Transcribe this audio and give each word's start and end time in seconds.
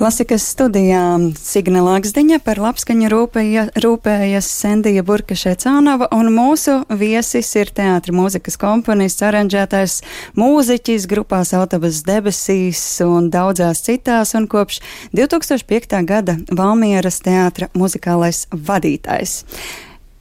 Klasikas 0.00 0.46
studijā 0.48 1.18
Signe 1.36 1.82
Lakstiņa 1.84 2.38
par 2.40 2.56
labskaņu 2.56 3.08
rūpēja, 3.12 3.66
rūpējas 3.84 4.46
Sendija 4.48 5.02
Burkašē-Cānava, 5.04 6.06
un 6.16 6.30
mūsu 6.32 6.78
viesis 6.88 7.50
ir 7.60 7.68
teātra 7.76 8.14
mūzikas 8.16 8.56
komponists, 8.62 9.20
aranžētājs, 9.28 9.98
mūziķis 10.40 11.04
grupās 11.10 11.52
Autobus 11.58 11.98
debesīs 12.06 12.80
un 13.04 13.28
daudzās 13.34 13.82
citās, 13.84 14.32
un 14.38 14.46
kopš 14.48 14.78
2005. 15.12 15.98
gada 16.08 16.38
Valmieras 16.48 17.20
teātra 17.26 17.68
muzikālais 17.76 18.46
vadītājs. 18.56 19.42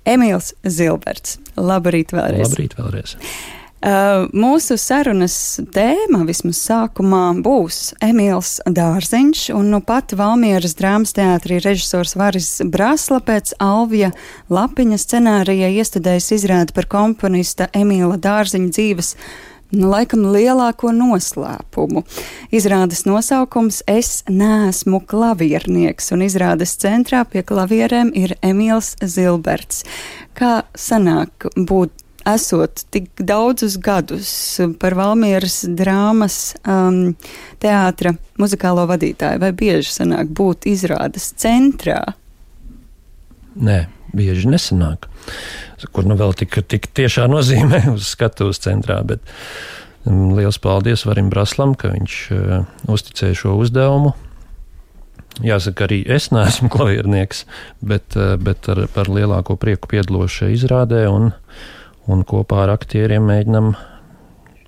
Emīls 0.04 0.58
Zilberts. 0.68 1.40
Labrīt 1.56 2.12
vēlreiz! 2.12 2.50
Labrīt 2.50 2.76
vēlreiz! 2.82 3.16
Uh, 3.80 4.26
mūsu 4.36 4.76
sarunas 4.76 5.34
tēma 5.72 6.26
vismaz 6.28 6.58
sākumā 6.68 7.22
būs 7.40 7.94
Emīls 8.04 8.58
Dārziņš, 8.68 9.44
un 9.56 9.70
nu 9.72 9.78
pat 9.80 10.12
Valmieras 10.20 10.74
drāmas 10.76 11.16
teātrī 11.16 11.62
režisors 11.64 12.18
Varis 12.20 12.50
Brasla 12.68 13.22
pēc 13.24 13.54
Alvija 13.64 14.10
Lapiņa 14.52 15.00
scenārija 15.00 15.70
iestudējis 15.80 16.28
izrādi 16.42 16.76
par 16.76 16.90
komponista 16.92 17.70
Emīla 17.72 18.18
Dārziņa 18.20 18.74
dzīves 18.76 19.14
nu, 19.72 19.88
laikam 19.94 20.28
lielāko 20.34 20.92
noslēpumu. 20.96 22.04
Izrādes 22.52 23.06
nosaukums 23.08 23.80
Es 23.88 24.26
neesmu 24.28 25.00
klaviernieks, 25.08 26.12
un 26.12 26.28
izrādes 26.28 26.76
centrā 26.84 27.24
pie 27.24 27.46
klavierēm 27.48 28.12
ir 28.12 28.36
Emīls 28.44 28.98
Zilberts. 29.00 29.86
Kā 30.36 30.66
sanāk 30.76 31.48
būt 31.56 31.96
esot 32.34 32.84
tik 32.94 33.10
daudzus 33.20 33.78
gadus 33.82 34.32
par 34.82 34.96
Valmieras 34.98 35.62
drāmas 35.78 36.56
um, 36.64 37.16
teātra 37.62 38.16
muzikālo 38.40 38.86
vadītāju, 38.90 39.42
vai 39.44 39.52
bieži 39.56 39.92
sanāk 39.94 40.32
būt 40.36 40.70
izrādes 40.72 41.32
centrā? 41.40 42.02
Nē, 43.60 43.82
bieži 44.16 44.50
nesanāk. 44.50 45.10
Kur 45.96 46.08
nu 46.08 46.18
vēl 46.20 46.34
tik, 46.38 46.62
tik 46.70 46.90
tiešā 46.96 47.28
nozīmē 47.32 47.86
uz 47.96 48.12
skatuves 48.14 48.62
centrā, 48.64 49.02
bet 49.08 49.24
um, 50.06 50.32
liels 50.38 50.60
paldies 50.62 51.06
Varim 51.08 51.32
Braslam, 51.34 51.76
ka 51.80 51.94
viņš 51.94 52.18
uh, 52.36 52.58
uzticēja 52.92 53.44
šo 53.44 53.58
uzdevumu. 53.62 54.16
Jāsaka, 55.46 55.86
arī 55.86 56.02
es 56.12 56.34
neesmu 56.36 56.68
klaviernieks, 56.74 57.46
bet, 57.86 58.16
uh, 58.18 58.34
bet 58.42 58.68
ar, 58.72 58.88
par 58.96 59.12
lielāko 59.12 59.56
prieku 59.60 59.92
piedalos 59.92 60.34
šajā 60.36 60.56
izrādē. 60.58 61.06
Un, 61.12 61.32
uh, 61.32 61.76
un 62.10 62.26
kopā 62.28 62.66
ar 62.66 62.74
aktieriem 62.74 63.26
mēģinam 63.30 63.74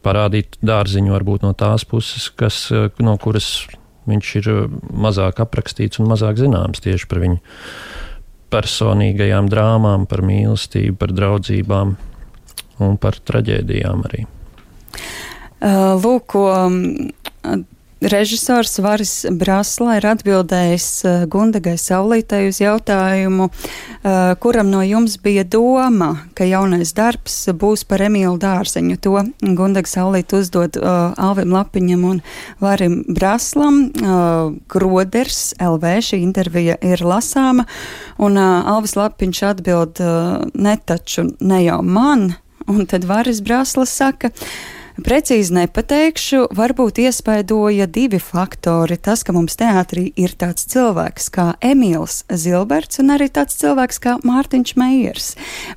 parādīt 0.05 0.57
dārziņu 0.65 1.13
varbūt 1.13 1.45
no 1.45 1.53
tās 1.57 1.85
puses, 1.87 2.29
kas, 2.29 2.63
eh, 2.73 2.89
no 3.03 3.17
kuras 3.21 3.67
viņš 4.09 4.35
ir 4.41 4.51
eh, 4.51 4.61
mazāk 4.91 5.41
aprakstīts 5.43 6.01
un 6.01 6.09
mazāk 6.11 6.41
zināms 6.41 6.83
tieši 6.83 7.09
par 7.09 7.21
viņu 7.23 7.41
personīgajām 8.51 9.47
drāmām, 9.51 10.07
par 10.11 10.25
mīlestību, 10.27 10.97
par 10.99 11.13
draudzībām 11.15 11.95
un 12.81 12.97
par 12.99 13.15
traģēdijām 13.15 14.01
arī. 14.09 14.25
Uh, 15.61 15.93
lūk, 16.01 16.33
ko 16.33 16.47
Režisors 18.01 18.79
Varis 18.81 19.11
Brasla 19.29 19.99
ir 19.99 20.05
atbildējis 20.09 20.85
uh, 21.05 21.11
Gundagai 21.29 21.75
Saulītai 21.77 22.47
uz 22.49 22.57
jautājumu, 22.57 23.45
uh, 23.51 24.31
kuram 24.41 24.71
no 24.73 24.81
jums 24.81 25.19
bija 25.21 25.43
doma, 25.45 26.09
ka 26.33 26.47
jaunais 26.49 26.95
darbs 26.97 27.35
būs 27.53 27.85
par 27.85 28.01
Emīlu 28.07 28.39
Dārziņu. 28.41 28.97
To 29.05 29.21
Gundaga 29.53 29.91
Saulīta 29.91 30.41
uzdod 30.41 30.81
uh, 30.81 31.13
Alvim 31.13 31.53
Lapiņam 31.53 32.09
un 32.09 32.23
Varim 32.63 33.03
Braslam. 33.05 33.79
Uh, 33.93 34.57
Groders 34.73 35.53
LV 35.61 35.95
šī 36.09 36.23
intervija 36.25 36.81
ir 36.81 37.05
lasāma, 37.05 37.69
un 38.17 38.41
uh, 38.41 38.65
Alvis 38.73 38.97
Lapiņš 38.97 39.45
atbild 39.53 40.01
uh, 40.01 40.41
ne 40.57 40.77
taču 40.89 41.29
ne 41.37 41.61
jau 41.67 41.83
man, 41.85 42.31
un 42.65 42.87
tad 42.89 43.05
Varis 43.05 43.45
Brasla 43.45 43.85
saka, 43.85 44.33
Precīzi 45.01 45.55
nepateikšu, 45.55 46.43
varbūt 46.53 46.99
iespaidoja 47.01 47.87
divi 47.89 48.19
faktori. 48.21 48.97
Tas, 49.01 49.23
ka 49.25 49.33
mums 49.33 49.55
teātrī 49.57 50.11
ir 50.19 50.33
tāds 50.37 50.67
cilvēks 50.69 51.29
kā 51.33 51.45
Emīls 51.65 52.19
Zilberts 52.29 53.01
un 53.01 53.13
arī 53.15 53.29
tāds 53.33 53.57
cilvēks 53.57 53.97
kā 54.03 54.17
Mārtiņš 54.27 54.73
Meijers. 54.77 55.29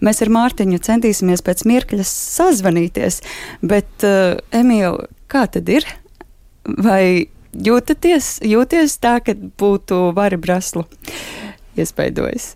Mēs 0.04 0.20
ar 0.24 0.32
Mārtiņu 0.34 0.80
centīsimies 0.84 1.44
pēc 1.46 1.64
mirkļa 1.70 2.04
sazvanīties, 2.10 3.22
bet, 3.64 3.88
uh, 4.04 4.36
Emīl, 4.52 5.06
kā 5.32 5.46
tad 5.48 5.72
ir? 5.72 5.88
Vai 6.64 7.30
jūtaties, 7.54 8.42
jūties 8.44 8.98
tā, 9.00 9.20
ka 9.24 9.32
būtu 9.32 10.10
vari 10.18 10.36
braslu 10.42 10.84
iespaidojis? 11.80 12.54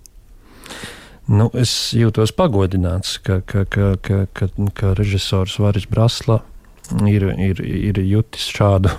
Nu, 1.29 1.49
es 1.57 1.73
jūtos 1.97 2.33
pagodināts, 2.37 3.17
ka, 3.25 3.41
ka, 3.41 3.65
ka, 3.69 3.95
ka, 4.05 4.23
ka, 4.37 4.53
ka 4.77 4.95
režisors 5.01 5.59
Varis 5.61 5.89
Brasla 5.89 6.43
ir, 7.09 7.29
ir, 7.37 7.63
ir 7.63 8.01
jutis 8.09 8.49
šādu, 8.55 8.93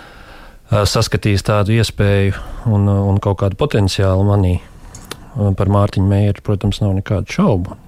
saskatījis 0.94 1.46
tādu 1.48 1.76
iespēju 1.76 2.36
un, 2.72 2.88
un 2.88 3.22
kaut 3.22 3.42
kādu 3.44 3.58
potenciālu 3.60 4.26
manī. 4.28 4.58
Par 5.32 5.70
Mārtiņu 5.72 6.04
Meijeru, 6.10 6.42
protams, 6.44 6.82
nav 6.82 6.92
nekādu 6.98 7.32
šaubu. 7.32 7.78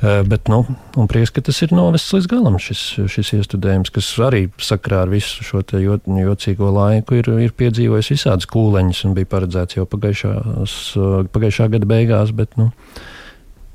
Bet, 0.00 0.48
nu, 0.52 0.58
un 0.96 1.08
prieks, 1.08 1.32
ka 1.32 1.40
tas 1.44 1.56
ir 1.64 1.72
novests 1.72 2.12
līdz 2.12 2.26
galam, 2.28 2.58
šis, 2.60 2.80
šis 3.08 3.32
iestudējums, 3.38 3.92
kas 3.92 4.10
arī 4.24 4.42
sakrā 4.60 5.06
ar 5.06 5.12
visu 5.12 5.44
šo 5.44 5.62
jo, 5.80 5.96
jocīgo 6.20 6.68
laiku 6.72 7.16
ir, 7.16 7.30
ir 7.40 7.54
piedzīvojis 7.56 8.12
visādas 8.12 8.48
kūleņas 8.52 9.00
un 9.08 9.14
bija 9.16 9.30
paredzēts 9.32 9.78
jau 9.78 9.86
pagājušā 9.88 11.68
gada 11.72 11.88
beigās, 11.88 12.34
bet, 12.36 12.52
nu, 12.60 12.68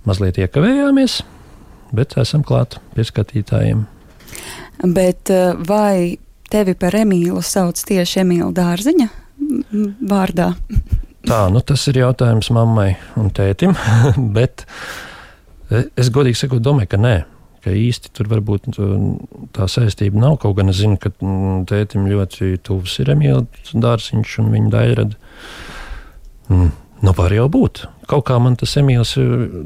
mazliet 0.06 0.38
iekavējāmies, 0.46 1.24
bet 1.98 2.14
esam 2.22 2.46
klāt 2.46 2.78
pie 2.94 3.06
skatītājiem. 3.10 3.88
Bet 4.82 5.30
vai 5.68 6.18
tevi 6.52 6.76
par 6.76 6.98
Emīlu 6.98 7.44
sauc 7.46 7.80
tieši 7.88 8.24
Emīla 8.24 8.50
Dārziņa 8.56 9.08
vārdā? 10.10 10.52
Tā, 11.28 11.46
nu 11.54 11.62
tas 11.62 11.86
ir 11.92 12.02
jautājums 12.02 12.50
mammai 12.54 12.96
un 13.20 13.30
tētim, 13.36 13.78
bet 14.38 14.66
Es 15.72 16.10
godīgi 16.12 16.36
sakot, 16.36 16.64
domāju, 16.64 16.92
ka 16.92 17.00
nē. 17.00 17.16
Ka 17.62 17.72
īsti 17.78 18.10
tur 18.18 18.28
varbūt 18.32 18.72
tā 19.56 19.68
saistība 19.70 20.20
nav. 20.20 20.40
Kaut 20.42 20.58
gan 20.58 20.72
es 20.74 20.80
zinu, 20.82 20.98
ka 21.00 21.14
tētim 21.70 22.10
ļoti 22.10 22.56
tuvs 22.66 22.98
ir 23.04 23.12
Emīls 23.14 23.76
Dārziņš 23.78 24.38
un 24.42 24.50
viņa 24.56 24.72
dairada. 24.74 25.20
Mm, 26.50 26.72
nu, 27.06 27.14
var 27.16 27.36
jau 27.36 27.46
būt. 27.54 27.86
Kaut 28.12 28.26
kā 28.28 28.40
man 28.42 28.58
tas 28.60 28.74
Emīls 28.82 29.14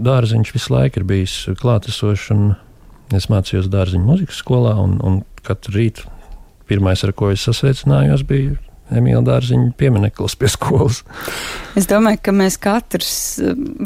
Dārziņš 0.05 0.53
visu 0.57 0.75
laiku 0.75 1.01
ir 1.01 1.07
bijis 1.09 1.37
klātesošs. 1.61 2.35
Es 3.13 3.27
mācījos 3.29 3.69
dārziņu 3.69 4.05
muzikas 4.07 4.41
skolā, 4.41 4.73
un, 4.81 4.97
un 5.05 5.19
katru 5.45 5.75
rītu 5.77 6.07
pirmais, 6.69 7.03
ar 7.05 7.13
ko 7.13 7.29
es 7.33 7.43
sasveicinājos, 7.45 8.25
bija 8.25 8.55
Emīļa 8.93 9.21
Dārziņa 9.25 9.71
piemineklis 9.79 10.35
pie 10.37 10.49
skolas. 10.53 11.01
Es 11.77 11.87
domāju, 11.89 12.19
ka 12.27 12.33
mēs 12.37 12.57
katrs 12.61 13.15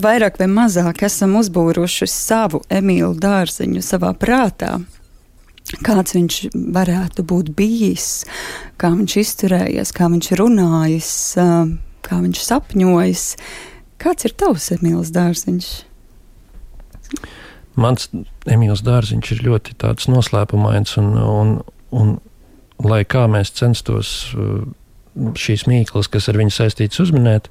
vairāk 0.04 0.40
vai 0.42 0.50
mazāk 0.52 1.06
esam 1.08 1.38
uzbūruši 1.40 2.08
savu 2.12 2.60
Emīļa 2.68 3.14
Dārziņu 3.24 3.84
savā 3.86 4.12
prātā. 4.20 4.76
Kāds 5.86 6.16
viņš 6.18 6.40
varētu 6.76 7.24
būt 7.30 7.52
bijis, 7.56 8.26
kā 8.82 8.90
viņš 8.96 9.16
izturējies, 9.22 9.94
kā 9.96 10.10
viņš 10.12 10.32
runājis, 10.40 11.12
eh, 11.38 11.76
kā 12.04 12.20
viņš 12.24 12.42
sapņojis. 12.48 13.26
Kāds 14.00 14.26
ir 14.26 14.34
tavs 14.34 14.72
Emīls 14.76 15.14
Dārziņš? 15.16 15.70
Mans 17.80 18.10
Emīls 18.50 18.84
Dārziņš 18.86 19.36
ir 19.36 19.46
ļoti 19.48 19.78
noslēpumains, 20.12 20.98
un, 21.00 21.14
un, 21.20 21.54
un 21.96 22.18
lai 22.84 23.04
kā 23.08 23.26
mēs 23.32 23.54
censtos 23.56 24.34
uh, 24.36 24.66
šīs 25.40 25.66
mīklas, 25.70 26.10
kas 26.12 26.30
ar 26.32 26.40
viņu 26.40 26.56
saistītas, 26.56 27.02
uzminēt. 27.04 27.50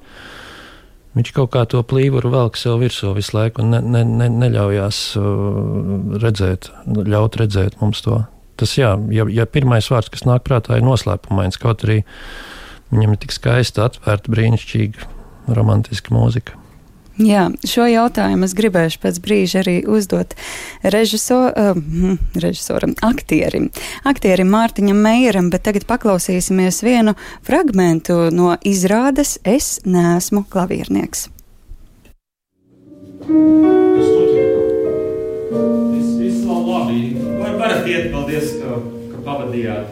Viņš 1.16 1.32
kaut 1.34 1.50
kā 1.54 1.64
to 1.66 1.80
plīvuru 1.82 2.30
velk 2.30 2.58
sev 2.60 2.78
virsū 2.82 3.14
visu 3.16 3.34
laiku 3.34 3.64
un 3.64 3.72
ne, 3.72 3.80
ne, 3.82 4.04
ne, 4.04 4.28
neļaujās 4.44 5.00
uh, 5.18 6.18
redzēt, 6.22 6.70
ļaut 6.86 7.40
redzēt 7.40 7.80
mums 7.82 8.04
to. 8.04 8.22
Tas, 8.58 8.74
jā, 8.78 8.92
ja, 9.14 9.26
ja 9.30 9.46
pirmais 9.46 9.88
vārds, 9.90 10.10
kas 10.12 10.26
nāk 10.26 10.44
prātā, 10.46 10.78
ir 10.78 10.86
noslēpumains, 10.86 11.60
kaut 11.62 11.84
arī 11.86 12.00
viņam 12.92 13.14
ir 13.14 13.20
tik 13.22 13.34
skaista, 13.34 13.86
atvērta, 13.86 14.32
brīnišķīga, 14.34 15.10
romantiska 15.56 16.14
mūzika. 16.14 16.67
Jā, 17.18 17.48
šo 17.66 17.82
jautājumu 17.90 18.46
es 18.46 18.52
gribēšu 18.54 19.00
pēc 19.02 19.16
brīža 19.24 19.62
arī 19.64 19.80
uzdot 19.90 20.36
režisor, 20.86 21.50
uh, 21.50 21.74
režisoram, 22.38 22.92
aktierim, 23.02 23.72
aktierim 24.06 24.52
Mārtiņam 24.54 25.00
Meijeram, 25.02 25.48
bet 25.50 25.66
tagad 25.66 25.88
paklausīsimies 25.90 26.78
vienu 26.86 27.16
fragmentu 27.42 28.28
no 28.30 28.54
izrādes 28.62 29.38
Es 29.42 29.80
neesmu 29.82 30.44
klaviernieks. 30.46 31.26
Kas 33.26 34.08
notiek? 34.14 34.54
Viss, 35.96 36.14
viss 36.22 36.46
nav 36.46 36.62
labi. 36.70 37.02
Vai 37.42 37.50
varat 37.58 37.90
iet, 37.90 38.12
paldies, 38.14 38.54
ka, 38.62 38.78
ka 39.10 39.26
pavadījāt? 39.26 39.90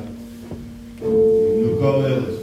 Nu, 1.02 1.74
kā 1.82 1.88
vēlies. 1.98 2.36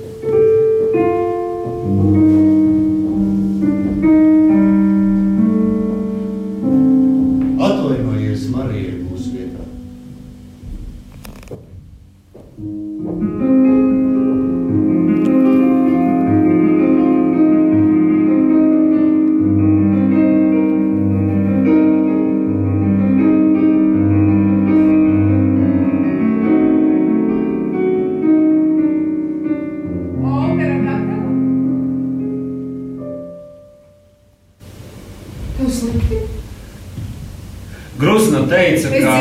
Grusna 37.99 38.45
teica, 38.49 38.89
ka 38.89 39.17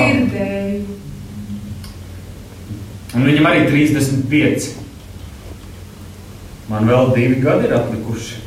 un 3.13 3.27
viņam 3.29 3.49
arī 3.49 3.67
35. 3.69 4.71
Man 6.73 6.89
vēl 6.89 7.11
divi 7.17 7.41
gadi 7.43 7.69
ir 7.69 7.75
atlikuši. 7.77 8.39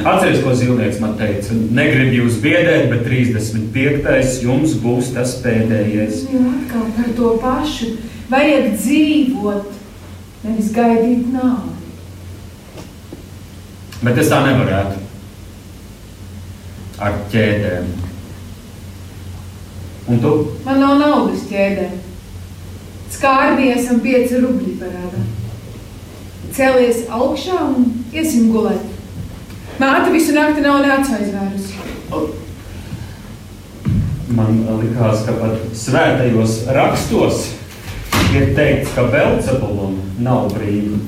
Atcerieties, 0.00 0.44
ko 0.44 0.54
Zilnieks 0.54 1.00
man 1.02 1.16
teica. 1.18 1.56
Negribu 1.76 2.22
jūs 2.22 2.38
biedēt, 2.40 2.86
bet 2.92 3.02
35. 3.04 4.38
jums 4.46 4.76
būs 4.80 5.10
tas 5.16 5.34
pēdējais. 5.44 6.24
Nu, 6.30 6.54
atkal 6.54 6.86
par 6.96 7.10
to 7.18 7.34
pašu. 7.42 7.90
Vajag 8.30 8.70
dzīvot, 8.78 9.72
nevis 10.46 10.70
gaidīt 10.72 11.26
nāvi. 11.34 11.74
Bet 14.00 14.20
es 14.22 14.30
tā 14.32 14.38
nevarētu. 14.46 15.02
Ar 17.00 17.18
ķēdēm. 17.32 17.90
Un 20.10 20.18
tu? 20.18 20.30
Man 20.66 20.80
nav 20.82 20.96
naudas 20.98 21.44
ķēdē. 21.46 21.86
Skārdies 23.14 23.90
un 23.92 24.00
pieci 24.02 24.40
rubļi 24.42 24.72
parādā. 24.80 25.22
Cēlies 26.56 27.04
augšā 27.14 27.60
un 27.68 27.86
iesim 28.10 28.48
gulēt. 28.50 28.82
Māte 29.78 30.10
visu 30.10 30.34
nakti 30.34 30.64
nav 30.64 30.82
neatsaizvērusi. 30.82 31.78
Man 34.34 34.60
likās, 34.80 35.22
ka 35.26 35.36
pat 35.38 35.62
svētajos 35.78 36.58
rakstos 36.74 37.46
ir 38.34 38.52
teikts, 38.58 38.92
ka 38.94 39.06
Belcebulam 39.10 39.96
nav 40.22 40.50
brīva 40.54 40.98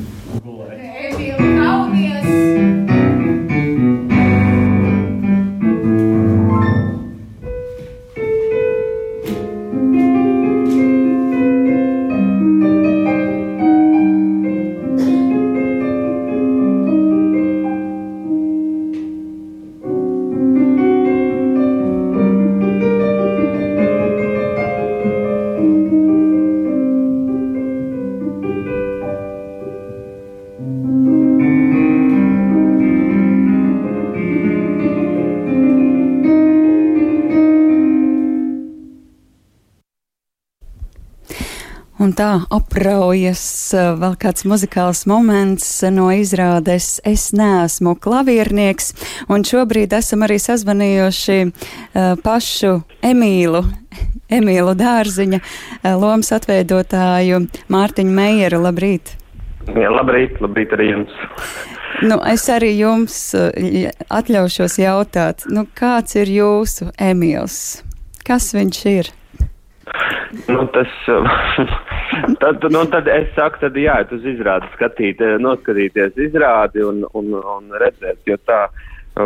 Un 42.13 42.17
tā 42.19 42.33
apraujas 42.53 43.43
uh, 43.73 43.95
vēl 43.97 44.19
kāds 44.21 44.45
muzikāls 44.45 45.07
moments 45.09 45.65
no 45.97 46.11
izrādes 46.13 46.99
Es 47.09 47.31
neesmu 47.33 47.95
klaviernieks, 48.05 48.91
un 49.33 49.47
šobrīd 49.49 49.95
esam 49.97 50.27
arī 50.27 50.37
sazvanījuši 50.45 51.37
uh, 51.47 51.55
pašu 52.21 52.75
Emīlu, 53.01 53.63
Emīlu 54.39 54.75
Dārziņa, 54.77 55.41
uh, 55.41 55.89
lomas 56.03 56.35
atveidotāju 56.37 57.47
Mārtiņu 57.73 58.13
Meijeru. 58.21 58.61
Labrīt! 58.67 59.15
Jā, 59.73 59.89
labrīt, 59.97 60.37
labrīt 60.45 60.77
arī 60.77 60.91
jums. 60.93 61.17
Nu, 62.03 62.19
es 62.29 62.45
arī 62.51 62.75
jums 62.75 63.17
atļaušos 64.13 64.77
jautāt, 64.83 65.47
nu, 65.49 65.65
kāds 65.79 66.19
ir 66.19 66.33
jūsu 66.35 66.91
Emīls? 67.09 67.61
Kas 68.27 68.53
viņš 68.57 68.85
ir? 68.99 69.13
Nu, 70.49 70.67
tas, 70.73 70.89
tad, 72.43 72.65
nu, 72.73 72.85
tad 72.89 73.09
es 73.13 73.29
saku, 73.37 73.61
tad 73.61 73.77
jā, 73.77 73.99
uz 74.17 74.25
izrādi 74.25 74.71
skatīt, 74.77 75.21
noskatīties 75.43 76.17
izrādi 76.29 76.85
un, 76.87 77.03
un, 77.19 77.35
un 77.37 77.69
redzēt, 77.83 78.23
jo 78.29 78.39
tā 78.49 78.63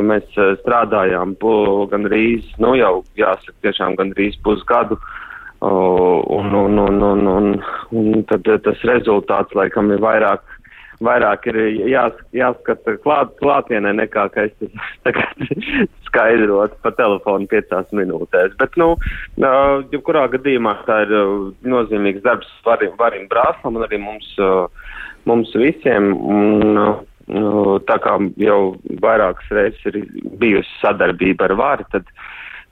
mēs 0.02 0.26
strādājām 0.62 1.36
pu, 1.38 1.52
gandrīz, 1.92 2.48
nu 2.62 2.74
jau 2.74 3.04
jāsaka, 3.18 3.54
tiešām 3.68 3.94
gandrīz 4.00 4.38
pusgadu. 4.42 4.98
Un, 5.66 6.50
un, 6.52 6.78
un, 6.78 6.98
un, 7.02 7.28
un, 7.30 7.46
un 7.96 8.24
tad 8.28 8.44
tas 8.66 8.82
rezultāts 8.84 9.54
laikam 9.56 9.88
ir 9.94 10.02
vairāk 10.04 10.42
vairāk 11.04 11.48
ir 11.50 11.58
jās, 11.90 12.14
jāskata 12.36 12.96
klāt, 13.04 13.34
klātienē 13.40 13.92
nekā, 14.00 14.28
ka 14.34 14.46
es 14.48 14.76
tagad 15.06 15.42
skaidrotu 16.08 16.78
pa 16.84 16.92
telefonu 16.96 17.48
piecās 17.50 17.90
minūtēs. 17.96 18.56
Bet, 18.60 18.78
nu, 18.80 18.94
jebkurā 19.92 20.26
gadījumā 20.36 20.78
tā 20.88 21.02
ir 21.06 21.16
nozīmīgs 21.66 22.24
darbs 22.24 22.48
varim, 22.66 22.94
varim 23.00 23.28
brāslam 23.32 23.76
un 23.76 23.86
arī 23.88 24.00
mums, 24.02 24.32
mums 25.28 25.52
visiem. 25.58 26.14
Un, 26.16 27.04
tā 27.26 27.96
kā 27.98 28.12
jau 28.38 28.76
vairākas 29.02 29.48
reizes 29.50 29.86
ir 29.90 30.04
bijusi 30.38 30.70
sadarbība 30.78 31.48
ar 31.48 31.54
vāri, 31.58 31.86
tad, 31.90 32.06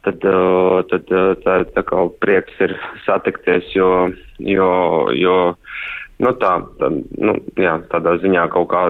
tad, 0.06 0.26
tad 0.92 1.10
tā, 1.42 1.56
tā 1.74 1.82
kā 1.82 2.04
prieks 2.22 2.60
ir 2.62 2.76
satikties, 3.02 3.66
jo, 3.74 4.12
jo, 4.38 4.70
jo 5.18 5.38
nu, 6.24 6.32
tā, 6.40 6.52
tā, 6.80 6.90
nu, 7.28 7.34
jā, 7.60 7.74
tādā 7.92 8.16
ziņā 8.22 8.46
kaut 8.54 8.68
kā 8.72 8.84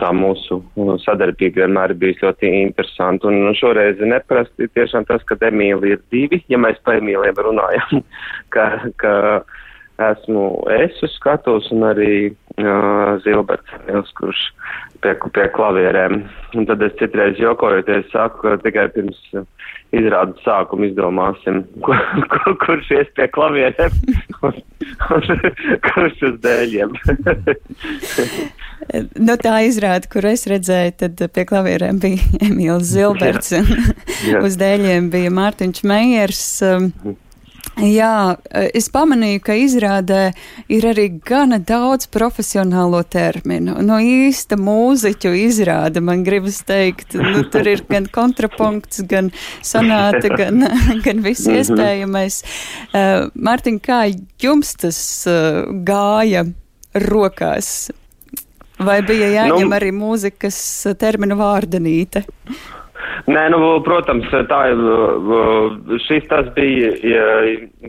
tā 0.00 0.10
mūsu 0.16 0.60
sadarbība 1.04 1.64
vienmēr 1.64 1.94
bijusi 1.98 2.26
ļoti 2.26 2.50
interesanta. 2.62 3.30
Un 3.30 3.54
šoreiz 3.58 4.00
ir 4.02 4.12
neprasti 4.12 4.68
tiešām 4.76 5.08
tas, 5.08 5.24
ka 5.28 5.38
Emīli 5.48 5.94
ir 5.96 6.02
divi, 6.12 6.42
ja 6.52 6.60
mēs 6.60 6.80
par 6.84 7.00
Emīliem 7.00 7.40
runājam, 7.48 8.02
ka, 8.54 8.68
ka 9.00 9.14
esmu 9.98 10.44
es 10.78 10.98
uz 11.02 11.14
skatos 11.18 11.68
un 11.74 11.86
arī 11.88 12.12
uh, 12.30 13.18
Zilberts 13.24 13.74
Emīls, 13.80 14.10
kurš 14.18 14.42
pie, 15.02 15.14
pie 15.34 15.46
klavierēm. 15.54 16.22
Un 16.56 16.68
tad 16.68 16.82
es 16.86 16.94
citreiz 17.00 17.38
jokojoties 17.40 18.06
saku, 18.12 18.44
ka 18.44 18.56
tikai 18.62 18.88
pirms 18.94 19.18
izrādes 19.96 20.40
sākuma 20.44 20.88
izdomāsim, 20.88 21.62
kur, 21.84 22.00
kur, 22.32 22.56
kurš 22.64 22.90
ies 22.98 23.12
pie 23.18 23.28
klavierēm 23.34 23.94
un, 24.48 24.58
un 25.16 25.44
kurš 25.88 26.26
uz 26.30 26.40
dēļiem. 26.44 26.96
nu, 29.18 29.38
tā 29.42 29.54
izrāda, 29.68 30.10
kur 30.12 30.28
es 30.30 30.46
redzēju, 30.50 30.98
tad 31.04 31.24
pie 31.34 31.46
klavierēm 31.48 32.02
bija 32.04 32.44
Emīls 32.50 32.92
Zilberts, 32.92 33.54
un 33.58 34.44
uz 34.44 34.60
dēļiem 34.60 35.10
bija 35.14 35.32
Mārtiņš 35.34 35.88
Meijers. 35.88 36.44
Um, 36.68 36.92
Jā, 37.78 38.36
es 38.74 38.88
pamanīju, 38.90 39.40
ka 39.46 39.54
izrādē 39.54 40.32
ir 40.72 40.86
arī 40.90 41.04
gana 41.22 41.60
daudz 41.62 42.08
profesionālo 42.10 43.04
terminu. 43.06 43.76
No 43.86 44.00
īsta 44.02 44.58
mūziķu 44.58 45.30
izrāda, 45.44 46.02
man 46.02 46.24
gribas 46.26 46.58
teikt, 46.66 47.14
nu, 47.14 47.44
tur 47.52 47.68
ir 47.70 47.84
gan 47.88 48.08
kontrapunkts, 48.10 49.04
gan 49.10 49.30
sonāta, 49.62 50.26
gan, 50.34 50.64
gan 51.06 51.22
viss 51.22 51.46
Mhm. 51.46 51.60
iespējamais. 51.60 52.40
Uh, 52.90 53.28
Mārtiņ, 53.38 53.78
kā 53.86 54.00
jums 54.42 54.74
tas 54.82 54.98
uh, 55.30 55.62
gāja 55.86 56.42
rokās? 56.94 57.90
Vai 58.78 59.00
bija 59.02 59.26
jāņem 59.34 59.68
Nu- 59.70 59.74
arī 59.76 59.90
mūzikas 59.94 60.58
terminu 60.98 61.34
vārdanīte? 61.40 62.24
Nē, 63.26 63.42
nu, 63.50 63.58
protams, 63.82 64.28
tā 64.50 64.58
ir. 64.70 64.82
Šis 66.06 66.26
tas 66.30 66.50
bija, 66.54 66.90
ja, 67.02 67.26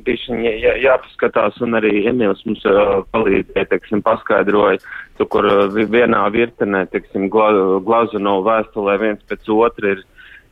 bija 0.06 0.38
jā, 0.58 0.74
jāpaskatās, 0.86 1.60
un 1.66 1.78
arī 1.78 2.06
Emīls 2.10 2.42
mums 2.48 2.64
ā, 2.66 3.02
palīdzēja, 3.14 3.68
teiksim, 3.74 4.02
paskaidroja, 4.06 4.80
kur 5.30 5.48
vienā 5.76 6.24
virtenē, 6.34 6.86
teiksim, 6.94 7.28
gla, 7.30 7.52
Glazunov 7.86 8.46
vēstulē 8.48 8.98
viens 9.04 9.22
pēc 9.30 9.52
otra 9.54 9.94
ir, 9.94 10.06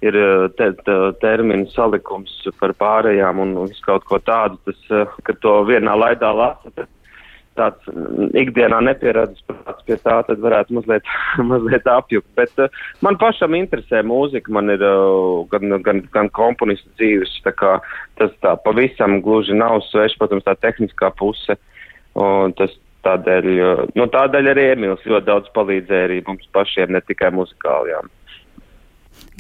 ir 0.06 0.20
te, 0.60 0.70
te, 0.86 0.98
terminu 1.24 1.72
salikums 1.74 2.36
par 2.60 2.76
pārējām 2.78 3.42
un 3.44 3.56
visu 3.66 3.82
kaut 3.88 4.06
ko 4.06 4.22
tādu, 4.22 4.60
tas, 4.68 5.10
ka 5.24 5.38
to 5.42 5.62
vienā 5.72 5.98
laidā 5.98 6.30
lasa, 6.36 6.76
tad 6.76 6.92
tāds 7.58 7.90
mm, 7.92 8.32
ikdienā 8.44 8.80
nepieredzes 8.88 9.44
prāts 9.50 9.86
pie 9.88 9.98
tā, 10.04 10.20
tad 10.28 10.42
varētu 10.44 10.78
mazliet, 10.78 11.12
mazliet 11.52 11.90
apjukt. 11.92 12.28
Bet 12.40 12.64
uh, 12.64 12.82
man 13.06 13.20
pašam 13.22 13.58
interesē 13.58 14.04
mūzika, 14.08 14.54
man 14.54 14.74
ir 14.74 14.84
uh, 14.86 15.46
gan, 15.52 15.80
gan, 15.86 16.04
gan 16.14 16.32
komponistu 16.38 16.90
dzīves, 17.00 17.38
tā 17.46 17.56
kā 17.58 17.78
tas 18.22 18.34
tā 18.46 18.56
pavisam 18.66 19.20
gluži 19.26 19.58
nav 19.58 19.82
svešs, 19.90 20.18
protams, 20.22 20.46
tā 20.48 20.58
tehniskā 20.62 21.12
puse. 21.18 21.58
Un 22.18 22.54
tas 22.58 22.72
tādēļ, 23.06 23.50
nu, 23.96 24.08
tādēļ 24.14 24.52
arī 24.54 24.70
Emīls 24.74 25.04
ļoti 25.06 25.28
daudz 25.28 25.52
palīdzēja 25.56 26.08
arī 26.10 26.22
mums 26.28 26.48
pašiem, 26.56 26.96
ne 26.96 27.02
tikai 27.06 27.30
muzikālajām. 27.36 28.10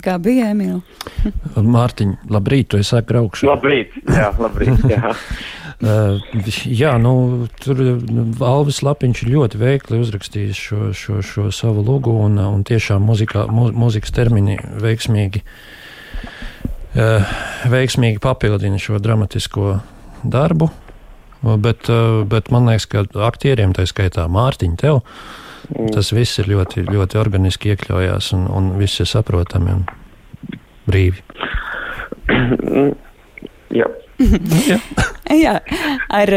Kā 0.05 0.17
bija 0.21 0.51
Emīla? 0.53 0.81
Mārtiņ, 1.57 2.13
labrīt, 2.29 2.69
tu 2.71 2.79
esi 2.81 3.01
graukšu. 3.09 3.47
Labrīt, 3.49 3.95
jā, 4.13 4.29
labrīt, 4.37 4.85
jā. 4.91 5.13
Uh, 5.77 6.17
jā, 6.65 6.95
nu, 6.97 7.45
tur 7.61 7.77
Alvis 8.41 8.79
Lapiņš 8.81 9.19
ļoti 9.29 9.59
veikli 9.61 9.99
uzrakstījis 10.01 10.57
šo, 10.57 10.79
šo, 10.97 11.19
šo 11.21 11.43
savu 11.53 11.83
lugu, 11.85 12.15
un, 12.17 12.39
un 12.41 12.63
tiešām 12.65 13.03
muzikā, 13.05 13.43
mu, 13.53 13.67
muzikas 13.77 14.09
termini 14.15 14.55
veiksmīgi, 14.81 15.43
uh, 16.97 17.35
veiksmīgi 17.69 18.17
papildina 18.23 18.81
šo 18.81 18.97
dramatisko 18.97 19.75
darbu. 20.25 20.71
Bet, 21.61 21.85
uh, 21.93 22.23
bet 22.25 22.49
man 22.49 22.65
liekas, 22.71 22.89
ka 22.89 23.05
aktieriem, 23.27 23.77
tā 23.77 23.85
skaitā 23.85 24.25
Mārtiņa, 24.33 24.81
tev, 24.81 25.03
mm. 25.69 25.93
tas 25.93 26.09
viss 26.09 26.41
ir 26.41 26.49
ļoti, 26.55 26.87
ļoti 26.89 27.21
organiski 27.21 27.75
iekļaujās, 27.75 28.31
un, 28.33 28.49
un 28.49 28.73
viss 28.81 29.05
ir 29.05 29.13
saprotami 29.13 29.77
un 29.77 29.85
brīvi. 30.89 31.21
Jā. 33.77 33.93
Jā. 34.69 34.79
Jā, 35.27 35.57
ar, 36.13 36.31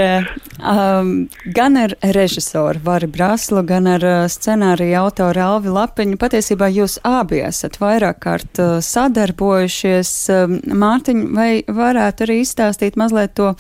um, 0.59 1.11
gan 1.55 1.77
ar 1.79 1.93
režisoru 2.03 2.81
Vari 2.83 3.07
Braslu, 3.07 3.63
gan 3.67 3.87
ar 3.87 4.03
uh, 4.05 4.25
scenāriju 4.31 4.97
autoru 4.99 5.43
Alvi 5.45 5.71
Lapiņu. 5.71 6.19
Patiesībā 6.19 6.67
jūs 6.75 6.99
abi 7.07 7.39
esat 7.47 7.79
vairāk 7.81 8.19
kārt 8.25 8.61
uh, 8.63 8.81
sadarbojušies. 8.83 10.11
Um, 10.35 10.57
Mārtiņ, 10.83 11.23
vai 11.37 11.51
varētu 11.67 12.27
arī 12.27 12.41
izstāstīt 12.43 12.99
mazliet 13.01 13.37
to, 13.39 13.53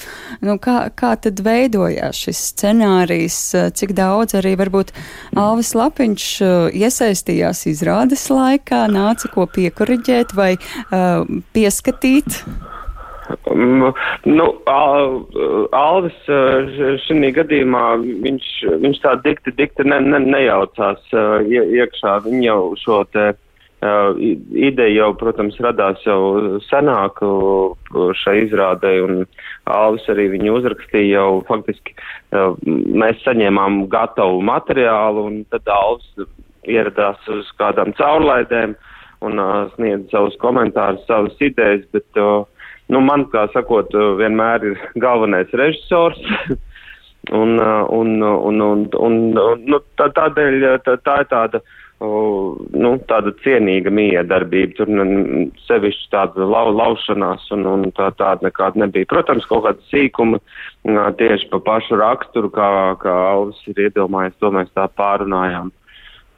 nu, 0.42 0.56
kā, 0.62 0.88
kā 0.98 1.12
tad 1.22 1.44
veidojās 1.46 2.24
šis 2.26 2.42
scenārijs, 2.50 3.38
cik 3.78 3.94
daudz 3.98 4.34
arī 4.40 4.56
varbūt 4.58 4.90
Alvis 5.38 5.76
Lapiņš 5.78 6.26
iesaistījās 6.74 7.62
izrādes 7.70 8.26
laikā, 8.34 8.82
nāca 8.90 9.30
ko 9.30 9.46
piekoriģēt 9.54 10.34
vai 10.34 10.52
uh, 10.58 11.22
pieskatīt? 11.54 12.42
Um, 13.50 13.90
nu, 14.26 14.46
Al, 14.70 15.20
Alvis 15.76 16.18
šī 17.06 17.32
gadījumā 17.36 17.84
viņš, 18.00 18.48
viņš 18.82 19.04
tā 19.04 19.14
dikti, 19.24 19.54
dikti 19.58 19.86
ne, 19.86 20.00
ne, 20.02 20.20
nejaucās 20.24 21.14
iekšā. 21.50 22.16
Viņa 22.26 22.42
jau 22.48 22.60
šo 22.80 22.98
te 23.14 23.30
uh, 23.32 24.18
ideju 24.52 24.96
jau, 24.96 25.10
protams, 25.20 25.58
radās 25.62 26.02
jau 26.06 26.60
senāk 26.68 27.22
šai 28.22 28.36
izrādē, 28.44 28.92
un 29.06 29.24
Alvis 29.70 30.06
arī 30.12 30.28
viņu 30.34 30.58
uzrakstīja 30.60 31.20
jau 31.20 31.40
faktiski. 31.48 31.96
Uh, 32.30 32.54
mēs 32.66 33.22
saņēmām 33.24 33.86
gatavu 33.92 34.42
materiālu, 34.44 35.26
un 35.30 35.42
tad 35.52 35.68
Alvis 35.70 36.28
ieradās 36.68 37.20
uz 37.32 37.48
kādām 37.58 37.94
caurlaidēm 37.96 38.76
un 39.24 39.40
uh, 39.40 39.68
sniedza 39.74 40.16
savus 40.16 40.36
komentārus, 40.40 41.04
savas 41.08 41.36
idejas, 41.44 41.84
bet 41.94 42.20
uh, 42.20 42.44
Nu, 42.90 43.02
man, 43.04 43.28
kā 43.30 43.46
sakot, 43.54 43.94
vienmēr 44.18 44.72
ir 44.72 44.80
galvenais 45.04 45.52
režisors. 45.54 46.20
un, 47.30 47.58
un, 47.88 48.22
un, 48.22 48.60
un, 48.60 48.88
un, 48.96 49.20
nu, 49.66 49.80
tā, 49.98 50.08
tādēļ 50.16 50.64
tā, 50.86 50.96
tā 51.04 51.16
ir 51.22 51.28
tāda, 51.30 51.60
nu, 52.00 52.92
tāda 53.10 53.32
cienīga 53.44 53.92
miedarbība. 53.92 54.78
Tur 54.78 54.90
sevišķi 55.68 56.08
tāda 56.14 56.48
lau, 56.48 56.70
laušanās 56.74 57.46
un, 57.56 57.66
un 57.68 57.86
tā, 57.96 58.10
tāda 58.18 58.48
nekāda 58.48 58.86
nebija. 58.86 59.08
Protams, 59.10 59.46
kaut 59.50 59.66
kāda 59.68 59.90
sīkuma 59.92 60.40
tieši 61.20 61.50
pa 61.52 61.62
pašu 61.68 62.00
raksturu, 62.00 62.52
kā, 62.56 62.70
kā 63.04 63.14
Alvis 63.34 63.60
ir 63.70 63.86
iedomājies, 63.86 64.38
to 64.40 64.52
mēs 64.56 64.72
tā 64.74 64.88
pārunājām. 64.96 65.70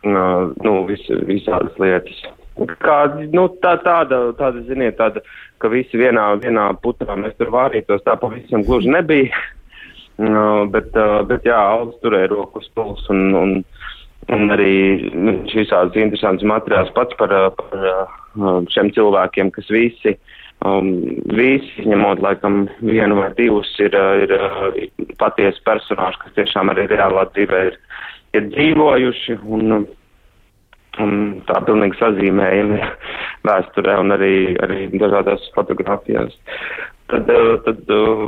Nu, 0.03 0.79
vis, 0.89 1.05
visādas 1.29 1.79
lietas. 1.79 2.25
Kā, 2.83 2.97
nu, 3.33 3.47
tā, 3.65 3.77
tāda, 3.81 4.19
tāda, 4.37 4.61
ziniet, 4.69 4.99
tāda 4.99 5.23
ka 5.63 5.71
visi 5.73 5.99
vienā, 5.99 6.33
vienā 6.43 6.69
putā 6.83 7.17
mēs 7.17 7.37
tur 7.39 7.53
vārītos, 7.55 8.03
tā 8.07 8.17
pavisam 8.21 8.65
gluži 8.67 8.93
nebija. 8.93 9.33
Uh, 10.23 10.69
bet, 10.71 10.93
uh, 10.99 11.23
bet 11.27 11.47
jā, 11.49 11.57
Aldis 11.57 11.97
turēja 12.03 12.29
roku 12.35 12.61
uz 12.61 12.69
pulsu 12.77 13.15
un, 13.15 13.23
un, 13.39 13.55
un 14.37 14.53
arī 14.53 14.75
viņš 15.09 15.55
visādas 15.57 15.97
interesantas 15.99 16.45
materiāls 16.47 16.93
pats 16.95 17.17
par, 17.19 17.33
uh, 17.33 17.49
par 17.57 17.87
uh, 17.89 18.59
šiem 18.71 18.93
cilvēkiem, 18.95 19.51
kas 19.57 19.73
visi, 19.73 20.13
um, 20.69 20.93
visi, 21.33 21.87
ņemot 21.89 22.21
laikam 22.23 22.67
vienu 22.85 23.19
vai 23.23 23.31
divus, 23.39 23.73
ir, 23.83 23.97
uh, 23.97 24.21
ir 24.21 24.37
uh, 24.37 25.17
patiesi 25.19 25.65
personāži, 25.65 26.21
kas 26.27 26.37
tiešām 26.37 26.71
arī 26.75 26.87
reālā 26.93 27.25
dzīvē 27.33 27.65
ir, 27.71 27.81
ir 28.37 28.49
dzīvojuši. 28.53 29.41
Un, 29.49 29.89
un 31.03 31.43
tā 31.49 31.61
pilnīgi 31.67 31.99
sazīmējami 32.01 32.81
vēsturē 33.49 33.99
un 34.03 34.15
arī, 34.17 34.35
arī 34.65 34.87
dažādās 34.95 35.45
fotografijās. 35.57 36.35
Tad, 37.13 37.29
eh, 37.29 37.57
tad, 37.67 37.83
eh, 37.93 38.23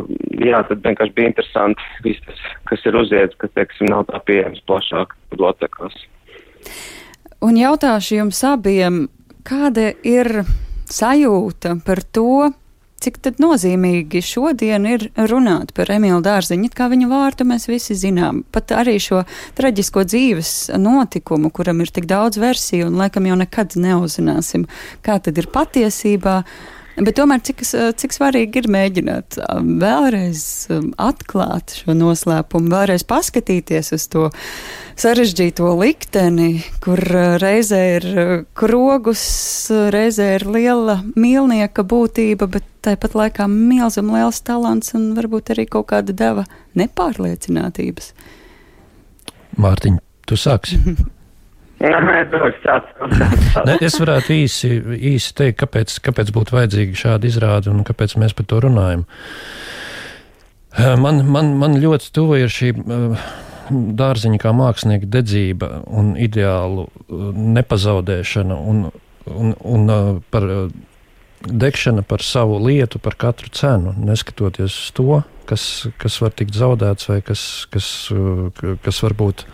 jā, 0.51 0.61
tad 0.69 0.83
vienkārši 0.85 1.15
bija 1.17 1.31
interesanti 1.33 1.87
viss, 2.05 2.21
tas, 2.27 2.43
kas 2.69 2.85
ir 2.85 2.99
uziets, 3.01 3.39
kas, 3.41 3.53
teiksim, 3.57 3.89
nav 3.89 4.05
tā 4.11 4.21
pieejams 4.29 4.61
plašāk 4.69 5.15
bibliotekās. 5.33 5.97
Un 7.45 7.57
jautāšu 7.57 8.19
jums 8.19 8.43
abiem, 8.45 9.09
kāda 9.45 9.95
ir 10.05 10.45
sajūta 10.91 11.79
par 11.85 12.03
to, 12.13 12.53
cik 13.05 13.19
tad 13.25 13.41
nozīmīgi 13.43 14.23
šodien 14.25 14.87
ir 14.89 15.09
runāt 15.29 15.75
par 15.77 15.93
Emīlu 15.93 16.23
Dārziņu, 16.25 16.71
kā 16.75 16.89
viņa 16.93 17.09
vārtu 17.11 17.47
mēs 17.49 17.69
visi 17.69 17.97
zinām. 17.99 18.43
Pat 18.55 18.73
arī 18.77 18.97
šo 19.03 19.25
traģisko 19.59 20.07
dzīves 20.09 20.53
notikumu, 20.81 21.53
kuram 21.55 21.83
ir 21.85 21.93
tik 21.93 22.09
daudz 22.11 22.41
versiju 22.41 22.89
un 22.89 22.97
laikam 23.03 23.29
jau 23.29 23.37
nekad 23.41 23.77
neuzzināsim, 23.81 24.65
kā 25.05 25.19
tad 25.21 25.41
ir 25.41 25.51
patiesībā. 25.53 26.41
Bet 26.95 27.17
tomēr 27.19 27.41
cik, 27.43 27.65
cik 27.99 28.13
svarīgi 28.15 28.61
ir 28.61 28.69
mēģināt 28.71 29.39
um, 29.43 29.73
vēlreiz 29.83 30.43
um, 30.71 30.93
atklāt 31.03 31.75
šo 31.81 31.97
noslēpumu, 31.99 32.71
vēlreiz 32.71 33.03
paskatīties 33.11 33.91
uz 33.97 34.05
to 34.13 34.29
sarežģīto 35.01 35.73
likteni, 35.81 36.63
kur 36.85 37.03
uh, 37.03 37.35
reizē 37.43 37.81
ir 37.97 38.07
uh, 38.13 38.35
krogus, 38.55 39.25
reizē 39.91 40.37
ir 40.37 40.47
liela 40.47 41.01
mīlnieka 41.19 41.83
būtība, 41.83 42.47
bet 42.55 42.69
tāpat 42.87 43.19
laikā 43.19 43.49
milzam 43.51 44.15
liels 44.15 44.39
talants 44.47 44.95
un 44.95 45.11
varbūt 45.19 45.51
arī 45.57 45.67
kaut 45.67 45.91
kāda 45.91 46.15
deva 46.15 46.47
nepārliecinātības. 46.79 48.13
Mārtiņ, 49.59 49.99
tu 50.31 50.39
sāksi. 50.39 50.79
ne, 53.69 53.77
es 53.85 53.97
varētu 54.01 54.35
īsi, 54.37 54.71
īsi 55.15 55.33
teikt, 55.37 55.59
kāpēc, 55.63 55.97
kāpēc 56.05 56.33
būtu 56.35 56.57
vajadzīga 56.57 57.01
šāda 57.01 57.29
izrāde 57.29 57.73
un 57.73 57.85
kāpēc 57.87 58.17
mēs 58.21 58.37
par 58.37 58.49
to 58.51 58.61
runājam. 58.65 59.05
Man, 60.75 61.23
man, 61.31 61.53
man 61.61 61.77
ļoti 61.79 62.11
tuva 62.15 62.41
ir 62.43 62.51
šī 62.51 62.73
dārziņa 63.71 64.41
kā 64.43 64.53
mākslinieka 64.57 65.07
dedzība 65.09 65.71
un 65.87 66.15
ideālu 66.21 66.89
nepazaudēšana 67.09 68.59
un, 68.59 68.89
un, 69.31 69.55
un 69.63 69.95
par 70.35 70.49
degšana 71.45 72.03
par 72.09 72.25
savu 72.25 72.59
lietu, 72.65 72.99
par 72.99 73.17
katru 73.21 73.53
cenu, 73.53 73.95
neskatoties 74.01 74.73
uz 74.73 74.91
to, 74.97 75.21
kas, 75.49 75.87
kas 76.01 76.21
var 76.23 76.33
tikt 76.37 76.57
zaudēts 76.57 77.09
vai 77.11 77.21
kas, 77.25 77.45
kas, 77.73 77.89
kas 78.85 79.03
varbūt 79.05 79.45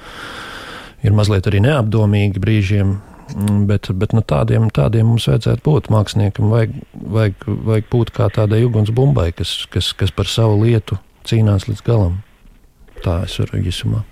ir 1.07 1.17
mazliet 1.17 1.49
arī 1.51 1.63
neapdomīgi 1.65 2.43
brīžiem. 2.43 2.99
Mm, 3.31 3.67
bet, 3.69 3.87
bet 3.95 4.15
nu, 4.17 4.25
tādiem, 4.27 4.67
tādiem 4.75 5.07
mums 5.07 5.29
vajadzētu 5.31 5.63
būt. 5.67 5.91
Māksliniekam 5.95 6.51
vajag, 6.51 6.75
vajag, 7.15 7.45
vajag 7.69 7.91
būt 7.93 8.11
kā 8.17 8.27
tādai 8.35 8.65
ugunsbumbai, 8.67 9.31
kas, 9.39 9.53
kas, 9.71 9.93
kas 9.95 10.11
par 10.15 10.27
savu 10.31 10.59
lietu 10.65 10.99
cīnās 11.31 11.69
līdz 11.69 11.85
galam. 11.87 12.19
Tā 13.05 13.21
es 13.29 13.39
varu 13.39 13.63
īsumā. 13.63 14.03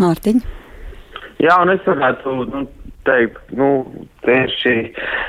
Mārtiņ. 0.00 0.40
Jā, 1.44 1.58
un 1.60 1.74
es 1.74 1.84
varētu 1.84 2.32
nu, 2.48 2.62
teikt, 3.06 3.42
nu, 3.56 3.68
tieši 4.24 4.74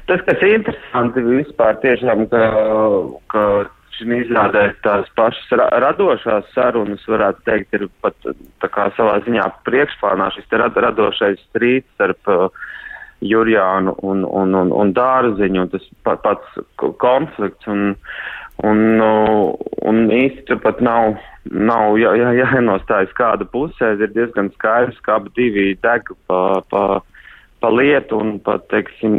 tas, 0.08 0.24
kas 0.24 0.44
ir 0.46 0.62
interesanti 0.62 1.24
vispār, 1.26 1.76
tiešām, 1.84 2.26
ka, 2.32 2.44
ka 3.34 3.44
šī 3.98 4.22
izrādē 4.24 4.64
tās 4.86 5.10
pašas 5.18 5.52
ra 5.60 5.68
radošās 5.84 6.50
sarunas, 6.54 7.04
varētu 7.10 7.44
teikt, 7.48 7.78
ir 7.78 7.88
pat 8.02 8.16
tā 8.62 8.70
kā 8.74 8.88
savā 8.98 9.18
ziņā 9.26 9.48
priekšplānā 9.68 10.30
šis 10.36 10.58
rad 10.62 10.78
radošais 10.88 11.42
strīds 11.50 11.88
starp 11.96 12.32
uh, 12.32 12.48
Jurjānu 13.26 13.96
un, 14.06 14.24
un, 14.26 14.54
un, 14.56 14.72
un 14.72 14.94
Dārziņu, 14.94 15.64
un 15.66 15.72
tas 15.74 15.86
pa, 16.06 16.16
pats 16.22 16.60
konflikts, 17.02 17.66
un, 17.68 17.96
un, 18.68 18.84
uh, 19.02 19.54
un 19.90 20.04
īsti 20.14 20.46
tur 20.50 20.62
pat 20.62 20.82
nav, 20.86 21.18
nav 21.50 21.98
jā, 21.98 22.14
jā, 22.22 22.34
jānostājas 22.44 23.14
kāda 23.18 23.50
pusē, 23.50 23.96
ir 23.98 24.14
diezgan 24.14 24.52
skaidrs, 24.58 25.00
ka 25.06 25.18
abi 25.18 25.34
divi 25.40 25.72
deg 25.82 26.14
pa, 26.30 26.62
pa, 26.70 26.84
pa 27.60 27.72
lietu 27.74 28.20
un 28.22 28.36
pat, 28.46 28.68
teiksim, 28.70 29.16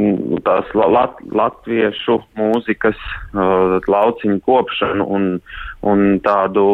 tās 0.47 0.69
lat, 0.79 1.19
latviešu 1.35 2.19
mūzikas 2.39 2.99
uh, 2.99 3.79
lauciņu 3.91 4.39
kopšanu 4.47 5.07
un, 5.17 5.29
un 5.83 6.05
tādu, 6.23 6.65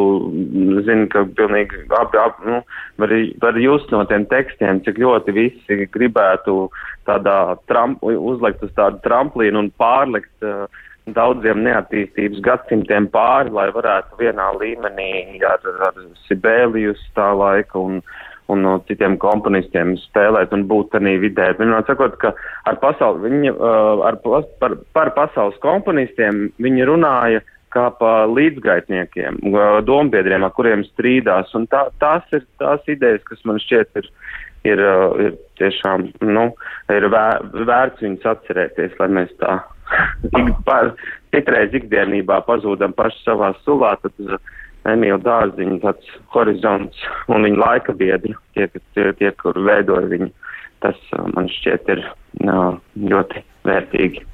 zinu, 0.85 1.09
ka 1.13 1.25
pilnīgi 1.39 1.87
abi, 2.01 2.21
ap, 2.21 2.41
nu, 2.45 2.61
var, 3.01 3.15
var 3.45 3.61
just 3.61 3.93
no 3.95 4.05
tiem 4.11 4.29
tekstiem, 4.29 4.83
cik 4.85 5.01
ļoti 5.01 5.37
visi 5.37 5.87
gribētu 5.95 6.69
tādā 7.09 7.39
tramp, 7.71 8.05
uzlikt 8.05 8.65
uz 8.65 8.75
tādu 8.77 9.01
tramplīnu 9.07 9.65
un 9.65 9.73
pārlikt 9.81 10.45
uh, 10.45 10.69
daudziem 11.13 11.65
neattīstības 11.65 12.41
gadsimtiem 12.45 13.09
pāri, 13.13 13.53
lai 13.53 13.69
varētu 13.75 14.21
vienā 14.21 14.51
līmenī 14.61 15.41
ar, 15.45 15.65
ar 15.89 15.99
Sibēlijus 16.29 17.03
tā 17.17 17.31
laika 17.37 17.81
un, 17.81 18.01
un 18.53 18.61
no 18.65 18.75
citiem 18.89 19.17
komponistiem 19.21 19.95
spēlēt 20.03 20.53
un 20.57 20.67
būt 20.69 20.93
tādā 20.95 21.15
vidē. 21.23 21.51
Vienmēr 21.59 21.87
sakot, 21.89 22.17
ka 22.21 22.35
ar, 22.69 22.79
pasauli, 22.83 23.25
viņi, 23.29 23.55
uh, 23.55 24.05
ar, 24.05 24.21
par, 24.61 24.77
par 24.97 25.13
pasaules 25.17 25.59
komponistiem 25.65 26.49
viņi 26.63 26.89
runāja 26.91 27.43
kā 27.75 27.89
pa 27.99 28.13
līdzgaitniekiem, 28.31 29.41
uh, 29.51 29.81
dombiedriem, 29.87 30.45
ar 30.47 30.55
kuriem 30.55 30.85
strīdās. 30.93 31.55
Tā, 31.73 31.87
tās 32.03 32.37
ir 32.37 32.45
tās 32.63 32.85
idejas, 32.91 33.25
kas 33.29 33.41
man 33.49 33.59
šķiet 33.65 34.03
ir, 34.03 34.11
ir, 34.69 34.85
uh, 34.85 35.17
ir 35.25 35.39
tiešām, 35.61 36.11
nu, 36.29 36.51
ir 36.93 37.09
vēr, 37.15 37.49
vērts 37.65 38.05
viņus 38.05 38.29
atcerēties, 38.35 38.99
lai 39.01 39.11
mēs 39.21 39.33
tā 39.41 39.59
ik, 40.39 40.53
par, 40.69 40.93
citreiz 41.35 41.75
ikdienībā 41.75 42.43
pazūdam 42.47 42.95
paši 42.97 43.25
savā 43.25 43.53
sulā, 43.65 43.95
tad 44.03 44.37
Emīļa 44.89 45.21
Dārziņa 45.25 45.81
tāds 45.83 46.13
horizonts 46.35 47.07
un 47.33 47.47
viņa 47.47 47.61
laika 47.61 47.95
biedri, 47.97 48.35
tie, 48.57 48.69
tie, 48.97 49.11
tie 49.19 49.33
kur 49.41 49.57
veidoja 49.65 50.11
viņu, 50.11 50.31
tas 50.85 51.01
uh, 51.17 51.25
man 51.33 51.49
šķiet 51.53 51.91
ir 51.95 52.05
uh, 52.05 52.77
ļoti 53.01 53.45
vērtīgi. 53.65 54.25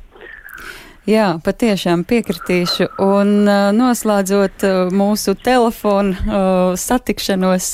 Jā, 1.09 1.31
patiešām 1.43 2.05
piekritīšu. 2.07 2.91
Un 3.03 3.49
uh, 3.49 3.71
noslēdzot 3.75 4.67
uh, 4.67 4.93
mūsu 4.95 5.35
telefonu 5.39 6.13
uh, 6.13 6.77
satikšanos, 6.79 7.73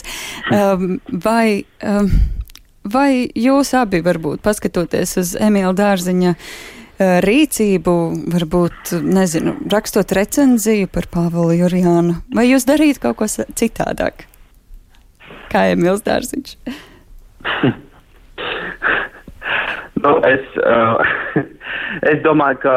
um, 0.54 0.96
vai, 1.24 1.64
um, 1.82 2.12
vai 2.86 3.26
jūs 3.34 3.74
abi 3.76 4.04
varbūt 4.06 4.44
paskatoties 4.46 5.18
uz 5.24 5.34
Emīļa 5.48 5.74
Dārziņa 5.80 6.36
Eh, 6.36 6.75
rīcību, 6.98 7.92
varbūt, 8.32 8.94
nezinu, 9.04 9.56
rakstot 9.72 10.12
recenziju 10.16 10.88
par 10.92 11.08
Pāvelu 11.12 11.58
Jurijānu, 11.58 12.14
vai 12.34 12.46
jūs 12.48 12.64
darītu 12.68 13.02
kaut 13.02 13.18
ko 13.20 13.28
citādāk? 13.28 14.24
Kā 15.52 15.68
Emīls 15.74 16.02
Dārziņš? 16.06 16.56
nu, 20.02 20.14
es, 20.24 20.44
uh, 20.64 20.96
es 22.12 22.18
domāju, 22.24 22.62
ka 22.64 22.74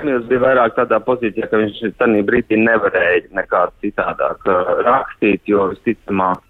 Emīls 0.00 0.26
bija 0.30 0.42
vairāk 0.48 0.74
tādā 0.80 0.98
pozīcijā, 1.06 1.46
ka 1.50 1.62
viņš 1.62 1.82
tajā 2.00 2.26
brīdī 2.26 2.58
nevarēja 2.58 3.30
nekā 3.38 3.66
citādāk 3.84 4.38
uh, 4.50 4.78
rakstīt, 4.88 5.46
jo 5.46 5.70
visticamāk, 5.76 6.42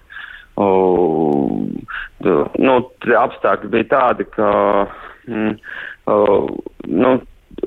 uh, 0.56 1.58
nu, 2.24 2.78
apstākļi 3.28 3.74
bija 3.76 3.92
tādi, 3.98 4.32
ka. 4.32 4.48
Mm, 5.24 5.56
uh, 6.10 6.48
nu, 6.86 7.12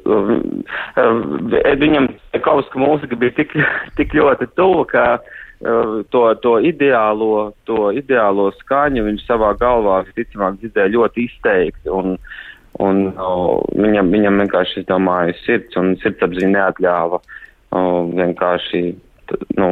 uh, 0.06 0.32
viņam 1.84 2.10
Kauska 2.46 2.79
mūzika 2.82 3.17
bija 3.20 3.36
tik, 3.39 3.56
tik 3.98 4.13
ļoti 4.17 4.50
tuva, 4.58 4.84
ka 4.91 5.06
uh, 5.17 6.03
to, 6.13 6.24
to, 6.44 6.58
ideālo, 6.72 7.51
to 7.70 7.89
ideālo 7.98 8.51
skaņu 8.62 9.08
viņš 9.08 9.25
savā 9.27 9.53
galvā 9.60 10.03
visticamāk 10.10 10.62
dzirdēja 10.62 10.94
ļoti 10.98 11.27
izteikti. 11.29 11.89
Un, 11.89 12.17
un 12.83 13.03
viņam, 13.74 14.14
viņam 14.14 14.44
vienkārši, 14.44 14.83
es 14.83 14.90
domāju, 14.90 15.35
sirds 15.46 15.79
un 15.79 15.96
sirdsapziņa 16.03 16.53
neatļāva 16.53 17.22
vienkārši, 18.18 18.81
nu, 19.57 19.70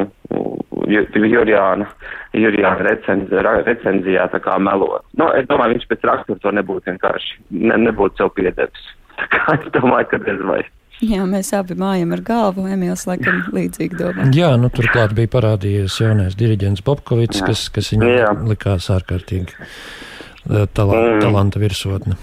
Jurijāna, 0.86 1.88
Jurijāna 2.36 2.86
recenz, 2.86 3.32
recenzijā 3.66 4.28
tā 4.32 4.40
kā 4.44 4.58
melot. 4.62 5.04
Nu, 5.18 5.28
es 5.38 5.48
domāju, 5.50 5.76
viņš 5.76 5.88
pēc 5.90 6.06
rakstura 6.10 6.42
to 6.42 6.54
nebūtu 6.58 6.92
vienkārši, 6.92 7.38
ne, 7.56 7.78
nebūtu 7.88 8.22
sev 8.22 8.32
piedevis. 8.36 8.92
Kā 9.32 9.54
es 9.56 9.70
domāju, 9.72 10.10
ka 10.10 10.18
bez 10.20 10.42
vai. 10.44 10.60
Jā, 11.04 11.24
mēs 11.28 11.50
abi 11.56 11.76
mājam 11.76 12.14
ar 12.16 12.22
galvu. 12.24 12.66
Emīls 12.72 13.04
laikam 13.08 13.42
līdzīgi 13.52 13.98
domā. 13.98 14.30
Jā, 14.36 14.54
nu 14.60 14.70
turklāt 14.72 15.12
bija 15.16 15.28
parādījies 15.34 15.98
jaunais 16.00 16.36
diriģents 16.40 16.84
Popkovits, 16.84 17.42
kas, 17.44 17.66
kas 17.72 17.92
viņam 17.92 18.46
likās 18.48 18.88
ārkārtīgi 18.92 19.52
eh, 19.56 20.64
tala, 20.72 20.96
mm. 20.96 21.20
talanta 21.24 21.60
virsotne. 21.60 22.16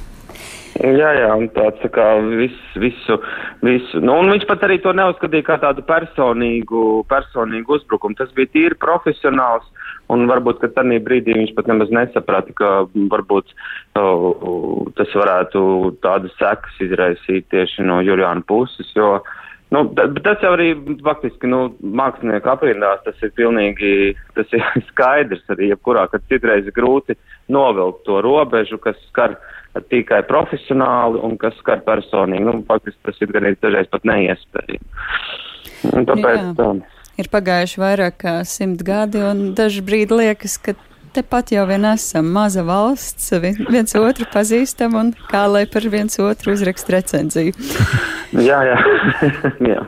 Jā, 0.82 1.10
jā, 1.14 1.28
un 1.38 1.52
tāds 1.54 1.78
tā 1.84 1.90
kā 1.94 2.06
vis, 2.26 2.56
visu, 2.82 3.20
visu. 3.62 4.00
Nu, 4.02 4.16
un 4.24 4.32
viņš 4.34 4.46
pat 4.50 4.64
arī 4.66 4.80
to 4.82 4.94
neuzskatīja 4.98 5.46
kā 5.46 5.58
tādu 5.62 5.84
personīgu, 5.86 7.04
personīgu 7.12 7.78
uzbrukumu. 7.78 8.18
Tas 8.18 8.32
bija 8.34 8.50
tīri 8.56 8.80
profesionāls, 8.82 9.68
un 10.14 10.26
varbūt, 10.30 10.64
ka 10.64 10.72
tajā 10.74 10.98
brīdī 11.06 11.38
viņš 11.38 11.54
pat 11.58 11.70
nemaz 11.70 11.94
nesaprata, 11.94 12.56
ka 12.58 12.72
varbūt 13.14 13.54
uh, 13.54 14.28
tas 14.98 15.14
varētu 15.14 15.64
tādas 16.02 16.34
sekas 16.42 16.82
izraisīt 16.88 17.48
tieši 17.54 17.86
no 17.86 18.02
Jurijāna 18.02 18.42
puses, 18.50 18.90
jo, 18.98 19.20
nu, 19.74 19.84
tas 20.24 20.44
jau 20.44 20.54
arī 20.56 20.70
faktiski, 21.06 21.50
nu, 21.50 21.64
mākslinieku 21.82 22.52
aprindās 22.54 23.02
tas 23.06 23.20
ir 23.26 23.34
pilnīgi, 23.38 24.14
tas 24.38 24.54
ir 24.56 24.64
skaidrs 24.92 25.44
arī, 25.54 25.72
jebkurā, 25.74 26.06
kad 26.12 26.26
citreiz 26.32 26.70
ir 26.70 26.76
grūti 26.76 27.18
novilkt 27.52 28.06
to 28.08 28.22
robežu, 28.24 28.80
kas 28.82 29.00
skar 29.10 29.36
tikai 29.90 30.22
profesionāli 30.30 31.22
un 31.26 31.36
kas 31.42 31.58
skar 31.62 31.82
personīgi. 31.86 32.46
Nu, 32.46 32.60
faktiski 32.70 33.10
tas 33.10 33.22
ir 33.26 33.34
gan 33.34 33.50
dažreiz 33.52 33.90
pat 33.92 34.06
neiespējami. 34.08 34.82
Un 35.94 36.08
tāpēc 36.08 36.40
Jā. 36.40 36.52
tā. 36.60 36.74
Ir 37.20 37.30
pagājuši 37.30 37.82
vairāk 37.82 38.16
kā 38.24 38.34
simt 38.50 38.82
gadi, 38.86 39.22
un 39.22 39.52
daži 39.58 39.84
brīdi 39.86 40.18
liekas, 40.18 40.56
ka 40.62 40.74
tepat 41.13 41.54
jau 41.54 41.63
vien 41.69 41.86
esam 41.91 42.30
maza 42.34 42.63
valsts, 42.67 43.32
viens 43.69 43.95
otru 43.99 44.28
pazīstam 44.34 44.97
un 44.99 45.12
kā 45.30 45.45
lai 45.52 45.65
par 45.69 45.88
viens 45.93 46.19
otru 46.21 46.56
uzrakst 46.56 46.89
recenziju. 46.93 47.56
jā, 48.49 48.62
jā. 48.69 48.78
jā. 49.73 49.84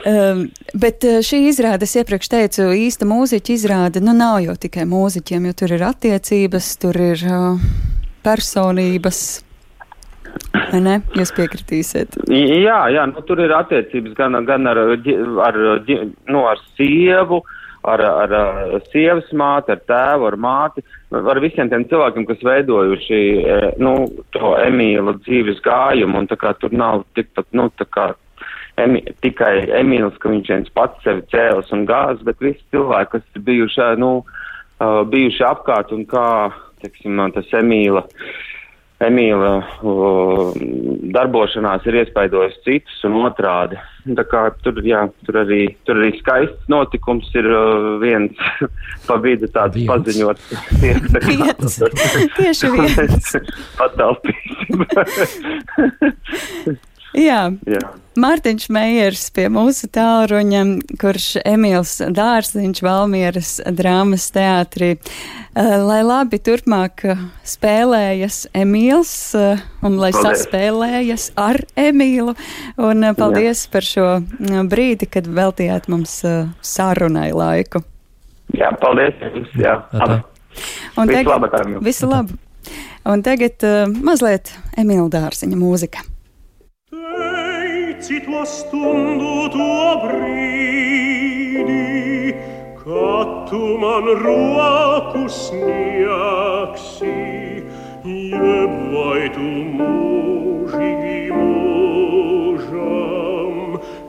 Um, 0.00 0.46
bet 0.80 1.04
uh, 1.04 1.18
šī 1.24 1.42
izrāde, 1.50 1.84
es 1.84 1.92
iepriekš 2.00 2.30
teicu, 2.32 2.70
īsta 2.72 3.04
mūziķa 3.08 3.52
izrāde, 3.52 4.00
nu 4.00 4.14
nav 4.16 4.38
jau 4.46 4.56
tikai 4.56 4.86
mūziķiem, 4.88 5.50
jo 5.50 5.58
tur 5.60 5.76
ir 5.76 5.84
attiecības, 5.90 6.72
tur 6.80 6.96
ir 7.04 7.24
uh, 7.28 7.60
personības. 8.24 9.20
Vai 10.54 10.80
ne? 10.82 10.96
Jūs 11.18 11.32
piekritīsiet? 11.36 12.16
Jā, 12.30 12.78
jā 12.94 13.04
nu, 13.10 13.20
tur 13.26 13.42
ir 13.42 13.52
attiecības 13.54 14.14
gan, 14.18 14.38
gan 14.48 14.70
ar, 14.70 14.80
ar, 15.46 15.58
nu, 16.30 16.44
ar 16.48 16.62
sievu, 16.78 17.42
ar, 17.82 18.00
ar, 18.04 18.32
ar 18.32 18.86
sievas 18.92 19.28
māti, 19.36 19.74
ar 19.74 19.82
tēvu, 19.88 20.28
ar 20.28 20.36
māti, 20.40 20.84
ar 21.16 21.40
visiem 21.42 21.70
tiem 21.70 21.86
cilvēkiem, 21.90 22.26
kas 22.28 22.42
veidojuši 22.46 23.20
e, 23.40 23.60
nu, 23.82 23.94
to 24.36 24.54
Emīla 24.60 25.16
dzīves 25.22 25.62
gājumu. 25.64 26.20
Un, 26.20 26.28
kā, 26.40 26.52
tur 26.60 26.74
nav 26.76 27.04
tikpat, 27.18 27.48
nu, 27.56 27.70
kā 27.96 28.10
emi, 28.80 29.02
tikai 29.24 29.54
Emīls, 29.80 30.18
ka 30.20 30.32
viņš 30.32 30.52
viens 30.54 30.74
pats 30.76 31.00
sevi 31.06 31.24
cēlis 31.32 31.72
un 31.76 31.86
gāzes, 31.88 32.24
bet 32.26 32.42
visi 32.44 32.62
cilvēki, 32.74 33.16
kas 33.16 33.38
ir 33.38 33.46
bijuši, 33.48 33.88
nu, 34.02 34.12
uh, 34.22 35.02
bijuši 35.08 35.46
apkārt 35.48 35.94
un 35.96 36.06
kā 36.08 36.28
teiksim, 36.80 37.20
tas 37.34 37.50
Emīla, 37.56 38.04
Emīla 39.00 39.52
uh, 39.80 40.50
darbošanās 41.14 41.86
ir 41.88 41.94
iespaidojis 42.02 42.58
citus 42.66 42.98
un 43.08 43.14
otrādi. 43.24 43.78
Tā 44.16 44.24
kā 44.28 44.42
tur, 44.64 44.80
jā, 44.84 45.06
tur, 45.24 45.38
arī, 45.42 45.62
tur 45.88 45.96
arī 46.00 46.10
skaists 46.18 46.68
notikums 46.72 47.28
ir 47.36 47.48
uh, 47.48 47.96
viens 48.02 48.36
pa 49.08 49.16
vidu 49.24 49.48
tāds 49.54 49.76
viens. 49.78 49.88
paziņots. 49.88 50.44
viens. 51.30 51.80
Tieši 52.36 52.66
viens. 52.76 53.26
Patalpīsim. 53.80 54.78
Jā. 57.16 57.42
Jā. 57.66 57.80
Mārtiņš 58.20 58.64
Meijers 58.74 59.28
pie 59.34 59.46
mūsu 59.52 59.86
tālruņa, 59.94 60.62
kurš 61.00 61.28
Emīls 61.46 61.92
Dārziņš 62.14 62.82
Valmieras 62.84 63.52
drāmas 63.74 64.26
teātrī. 64.34 64.96
Eh, 64.96 65.70
lai 65.78 66.00
labi 66.06 66.40
turpmāk 66.42 67.04
spēlējas 67.46 68.42
Emīls 68.54 69.14
eh, 69.38 69.62
un 69.86 69.96
lai 70.02 70.10
paldies. 70.14 70.42
saspēlējas 70.42 71.30
ar 71.40 71.62
Emīlu. 71.78 72.34
Un 72.82 73.06
eh, 73.06 73.16
paldies 73.18 73.64
jā. 73.64 73.72
par 73.72 73.86
šo 73.86 74.08
brīdi, 74.70 75.08
kad 75.10 75.30
veltījāt 75.30 75.88
mums 75.90 76.20
sarunai 76.60 77.30
laiku. 77.32 77.84
Jā, 78.58 78.74
paldies 78.82 79.18
jums. 79.22 79.50
Jā. 79.58 79.78
Un 80.98 81.06
visu 81.06 81.24
tagad, 81.24 81.30
labu. 81.30 81.82
Visu 81.86 82.10
labu. 82.10 82.38
Un 83.08 83.22
tagad 83.24 83.62
uh, 83.64 83.86
mazliet 84.04 84.50
Emīla 84.78 85.06
Dārziņa 85.14 85.56
mūzika 85.56 86.02
citua 88.00 88.46
stundu 88.46 89.48
tuo 89.52 89.96
bridi, 90.00 91.68
kattuman 92.80 94.04
ruokus 94.24 95.52
niaksi, 95.52 97.12
jeb 98.04 98.72
vaitu 98.92 99.48
mužigi 99.76 101.32
mužam, 101.36 103.56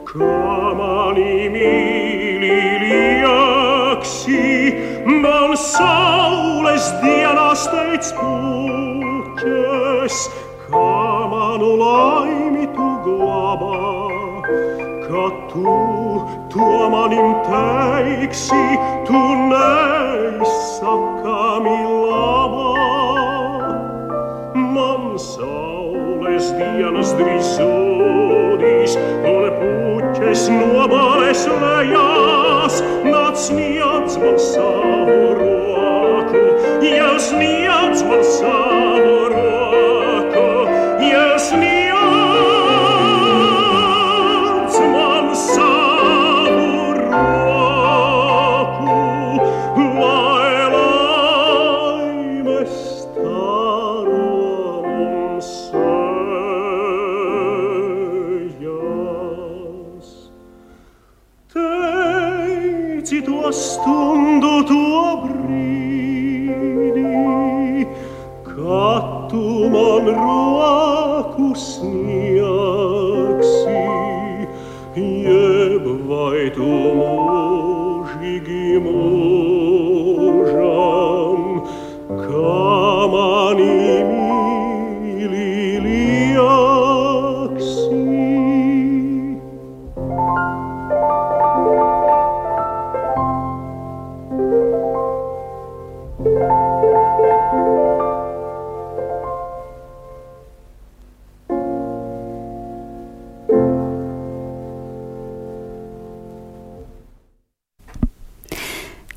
kamani 0.08 1.49
mili 1.49 2.62
liaksi, 2.84 4.43
man 5.06 5.58
saules 5.58 6.93
dienas 7.04 7.67
teic 7.67 8.06
putkes, 8.15 10.15
kamanulaim 10.71 12.51
glabā, 13.52 13.76
ka 15.08 15.26
tu 15.52 15.74
to 16.52 16.90
manim 16.90 17.36
teiksi, 17.48 18.64
tu 19.08 19.22
neizsakami 19.52 20.50
labā. 22.08 22.74
Man 24.56 25.18
saules 25.20 26.52
dienas 26.56 27.14
drīz 27.20 27.46
zudīs, 27.58 28.96
un 29.28 29.44
puķes 29.60 30.42
nobalēs 30.56 31.48
lejās, 31.48 32.76
nāc 33.04 33.36
sniedz 33.36 34.18
man 34.18 34.38
savu 34.40 35.36
roku, 35.44 36.46
jau 36.88 37.16
sniedz 37.20 38.04
man 38.08 38.24
savu 38.24 38.70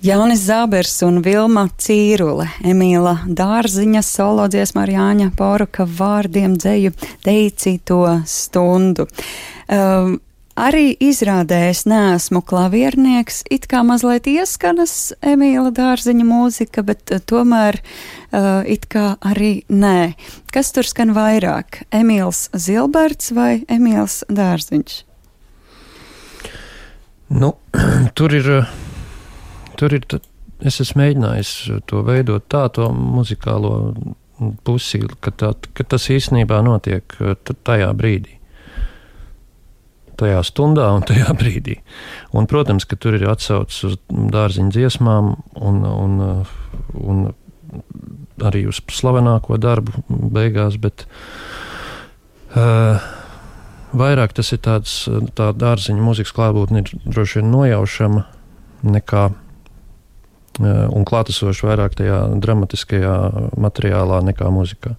Jānis 0.05 0.43
Zābers 0.45 0.99
un 1.07 1.23
Vilma 1.25 1.63
Cīrule, 1.81 2.45
Emīla 2.61 3.15
Dārziņa, 3.25 4.03
solo 4.05 4.45
dziesma 4.53 4.83
ar 4.83 4.93
Jāņa 4.93 5.31
Poruka 5.33 5.87
vārdiem 5.89 6.59
dzēju 6.61 6.93
teici 7.25 7.79
to 7.89 8.03
stundu. 8.29 9.07
Um, 9.65 10.19
arī 10.61 10.93
izrādē 11.09 11.63
es 11.71 11.87
neesmu 11.89 12.45
klaviernieks, 12.45 13.47
it 13.49 13.65
kā 13.71 13.81
mazliet 13.81 14.29
ieskanas 14.29 15.15
Emīla 15.25 15.73
Dārziņa 15.73 16.29
mūzika, 16.29 16.85
bet 16.85 17.09
uh, 17.09 17.25
tomēr 17.25 17.81
uh, 17.81 18.61
it 18.69 18.85
kā 18.93 19.15
arī 19.25 19.55
nē. 19.73 20.13
Kas 20.53 20.77
tur 20.77 20.85
skan 20.85 21.17
vairāk? 21.17 21.87
Emīls 21.89 22.51
Zilberts 22.53 23.33
vai 23.33 23.63
Emīls 23.73 24.21
Dārziņš? 24.29 25.03
Nu, 27.41 27.57
tur 28.21 28.37
ir. 28.37 28.57
uh, 28.61 28.83
Tur 29.79 29.99
ir. 29.99 30.07
Es 30.65 30.79
esmu 30.81 31.03
mēģinājis 31.03 31.51
to 31.91 32.01
veidot 32.07 32.45
tā, 32.49 32.69
to 32.73 32.87
muzikālo 32.95 33.73
pusi, 34.65 35.03
ka, 35.21 35.33
tā, 35.35 35.53
ka 35.77 35.87
tas 35.95 36.07
īstenībā 36.11 36.61
notiek 36.65 37.17
uh, 37.21 37.35
tajā 37.67 37.91
brīdī. 37.99 38.39
Tajā 40.21 40.41
stundā 40.47 40.89
un 40.95 41.05
tajā 41.07 41.35
brīdī. 41.41 41.81
Un, 42.33 42.49
protams, 42.51 42.87
ka 42.89 42.97
tur 42.97 43.19
ir 43.19 43.27
atsaucis 43.31 43.83
uz 43.91 43.99
dārziņa 44.09 44.75
dziesmām 44.75 45.35
un, 45.59 45.83
un, 45.91 46.17
uh, 46.23 46.55
un 47.03 47.27
arī 48.45 48.65
uz 48.71 48.81
slavenāko 48.95 49.59
darbu 49.61 50.05
beigās, 50.09 50.79
bet 50.81 51.07
uh, 52.55 53.03
vairāk 53.95 54.35
tas 54.39 54.55
ir 54.55 54.63
tāds, 54.65 54.99
tā 55.39 55.53
dārziņa 55.55 56.03
mūzikas 56.03 56.35
klātbūtne 56.35 56.85
ir 56.85 56.95
droši 57.07 57.43
vien 57.43 57.51
nojaušama 57.55 58.29
nekā 58.95 59.25
uh, 59.31 59.41
un 60.63 61.07
klātesoša 61.09 61.67
vairāk 61.71 61.97
tajā 61.99 62.21
dramatiskajā 62.43 63.17
materiālā 63.61 64.21
nekā 64.31 64.51
mūzikā. 64.55 64.95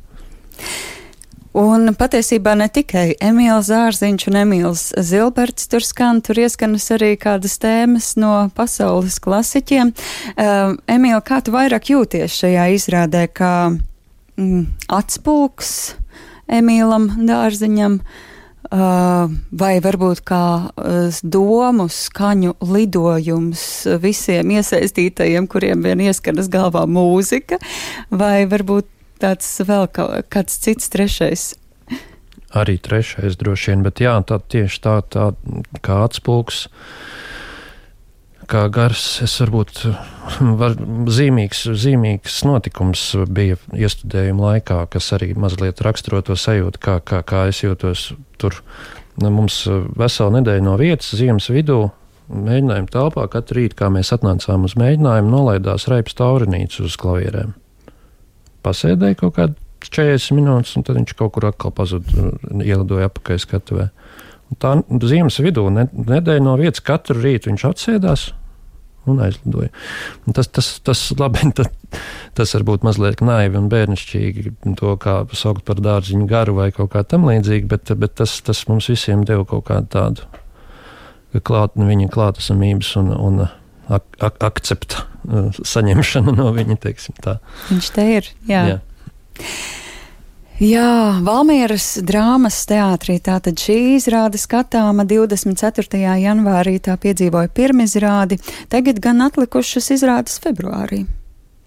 Un 1.55 1.93
patiesībā 1.95 2.51
ne 2.59 2.67
tikai 2.67 3.13
Emīls 3.23 3.69
Zārziņš 3.69 4.25
un 4.27 4.37
Emīls 4.41 4.81
Zilberts 5.07 5.69
tur 5.71 5.85
skan, 5.87 6.19
tur 6.19 6.41
ieskanas 6.43 6.89
arī 6.91 7.13
kādas 7.15 7.55
tēmas 7.63 8.11
no 8.19 8.49
pasaules 8.57 9.21
klasiķiem. 9.23 9.93
Uh, 10.35 10.75
Emīl, 10.91 11.15
kā 11.23 11.39
tu 11.39 11.55
vairāk 11.55 11.93
jūties 11.93 12.35
šajā 12.41 12.67
izrādē, 12.75 13.23
kā 13.31 13.55
mm, 13.71 14.65
atspūks 14.99 15.73
Emīlam 16.59 17.13
Dārziņam? 17.23 18.01
Uh, 18.03 18.35
vai 18.71 19.73
varbūt 19.84 20.23
kā 20.25 20.45
uh, 20.69 21.19
domu 21.21 21.88
skaņu 21.91 22.56
lidojums 22.65 23.65
visiem 24.01 24.56
iesaistītajiem, 24.58 25.47
kuriem 25.51 25.86
vien 25.86 26.01
ieskanas 26.08 26.49
galvā 26.51 26.86
mūzika, 26.89 27.60
vai 28.10 28.45
varbūt 28.49 28.89
tāds 29.21 29.49
vēl 29.65 29.88
kāds 30.32 30.58
cits 30.63 30.91
trešais. 30.91 31.54
Arī 32.56 32.78
trešais 32.80 33.36
droši 33.36 33.73
vien, 33.73 33.84
bet 33.84 33.99
jā, 34.04 34.15
tā 34.28 34.39
tieši 34.39 34.82
tā, 34.84 34.99
tā 35.12 35.30
kā 35.84 35.99
atspūgs, 36.06 36.67
kā 38.49 38.65
gars, 38.73 39.03
es 39.25 39.36
varbūt 39.41 39.81
var, 40.62 40.75
zīmīgs, 41.12 41.65
zīmīgs 41.81 42.39
notikums 42.47 43.03
bija 43.31 43.58
iestudējuma 43.73 44.51
laikā, 44.51 44.79
kas 44.93 45.12
arī 45.17 45.34
mazliet 45.39 45.81
raksturo 45.86 46.21
to 46.25 46.38
sajūtu, 46.39 46.81
kā, 46.81 46.99
kā, 47.05 47.21
kā 47.27 47.45
es 47.51 47.63
jūtos 47.63 48.12
tur. 48.41 48.62
Nu, 49.21 49.31
Mums 49.31 49.62
vesela 49.95 50.39
nedēļa 50.39 50.63
no 50.65 50.75
vietas, 50.79 51.13
ziemas 51.15 51.47
vidū, 51.53 51.86
mēģinājuma 52.27 52.91
telpā, 52.91 53.27
katru 53.31 53.62
rītu, 53.62 53.77
kā 53.79 53.91
mēs 53.93 54.12
atnācām 54.15 54.65
uz 54.67 54.75
mēģinājumu, 54.79 55.31
nolaidās 55.31 55.88
raips 55.91 56.17
taurinīts 56.17 56.81
uz 56.84 56.97
klavierēm. 56.99 57.53
Pasēdēja 58.65 59.21
kaut 59.21 59.38
kādu 59.38 59.55
40 59.86 60.36
minūtes, 60.36 60.73
un 60.77 60.86
tad 60.86 60.97
viņš 60.97 61.13
kaut 61.19 61.36
kur 61.36 61.47
atkal 61.51 61.73
pazuda, 61.75 62.34
ielidoja 62.65 63.10
apakaļ 63.12 63.41
skatuvē. 63.43 63.88
Un 63.88 64.04
tā 64.62 64.77
ziemas 65.10 65.39
vidū, 65.43 65.67
ne, 65.73 65.88
nedēļa 65.93 66.43
no 66.45 66.55
vietas, 66.62 66.84
katru 66.86 67.19
rītu 67.21 67.51
viņš 67.51 67.69
atsēdās 67.71 68.25
un 69.05 69.19
aizlidoja. 69.21 69.69
Un 70.25 70.36
tas, 70.38 70.47
tas, 70.49 70.69
tas, 70.86 71.01
labi, 71.19 71.49
tas, 71.58 71.69
tas 72.38 72.55
varbūt 72.58 72.86
mazliet 72.88 73.21
naivi 73.25 73.60
un 73.60 73.69
bērnišķīgi, 73.71 74.55
to 74.79 74.95
kā 75.01 75.19
saukt 75.38 75.65
par 75.67 75.81
dārziņu 75.84 76.29
garu 76.29 76.58
vai 76.60 76.71
kaut 76.75 76.93
kā 76.95 77.03
tam 77.08 77.27
līdzīgu, 77.29 77.69
bet, 77.71 77.93
bet 78.01 78.17
tas, 78.21 78.38
tas 78.45 78.65
mums 78.71 78.89
visiem 78.91 79.25
deva 79.27 79.45
kaut 79.49 79.67
kādu 79.69 79.91
tādu 79.97 81.41
klāt, 81.45 81.75
viņa 81.75 82.10
klātesamības 82.13 82.95
un, 83.01 83.12
un 83.12 83.45
ak, 83.45 84.05
ak, 84.23 84.39
akcepta 84.47 85.03
uh, 85.03 85.49
saņemšanu 85.67 86.36
no 86.38 86.51
viņa, 86.55 86.79
teiksim 86.88 87.17
tā. 87.21 87.38
Viņš 87.69 87.89
te 87.95 88.05
ir, 88.17 88.29
jā. 88.49 88.65
Jā. 88.71 88.81
Jā, 90.55 91.19
Valmieras 91.19 91.97
drāmas 92.07 92.61
teātrī 92.63 93.17
tātad 93.19 93.59
šī 93.59 93.97
izrāde 93.97 94.39
skatāma 94.39 95.03
24. 95.03 95.99
janvārī 95.99 96.77
tā 96.79 96.93
piedzīvoja 96.95 97.49
pirmizrādi, 97.51 98.37
tagad 98.71 99.01
gan 99.03 99.19
atlikušas 99.25 99.89
izrādes 99.97 100.37
februārī. 100.39 101.01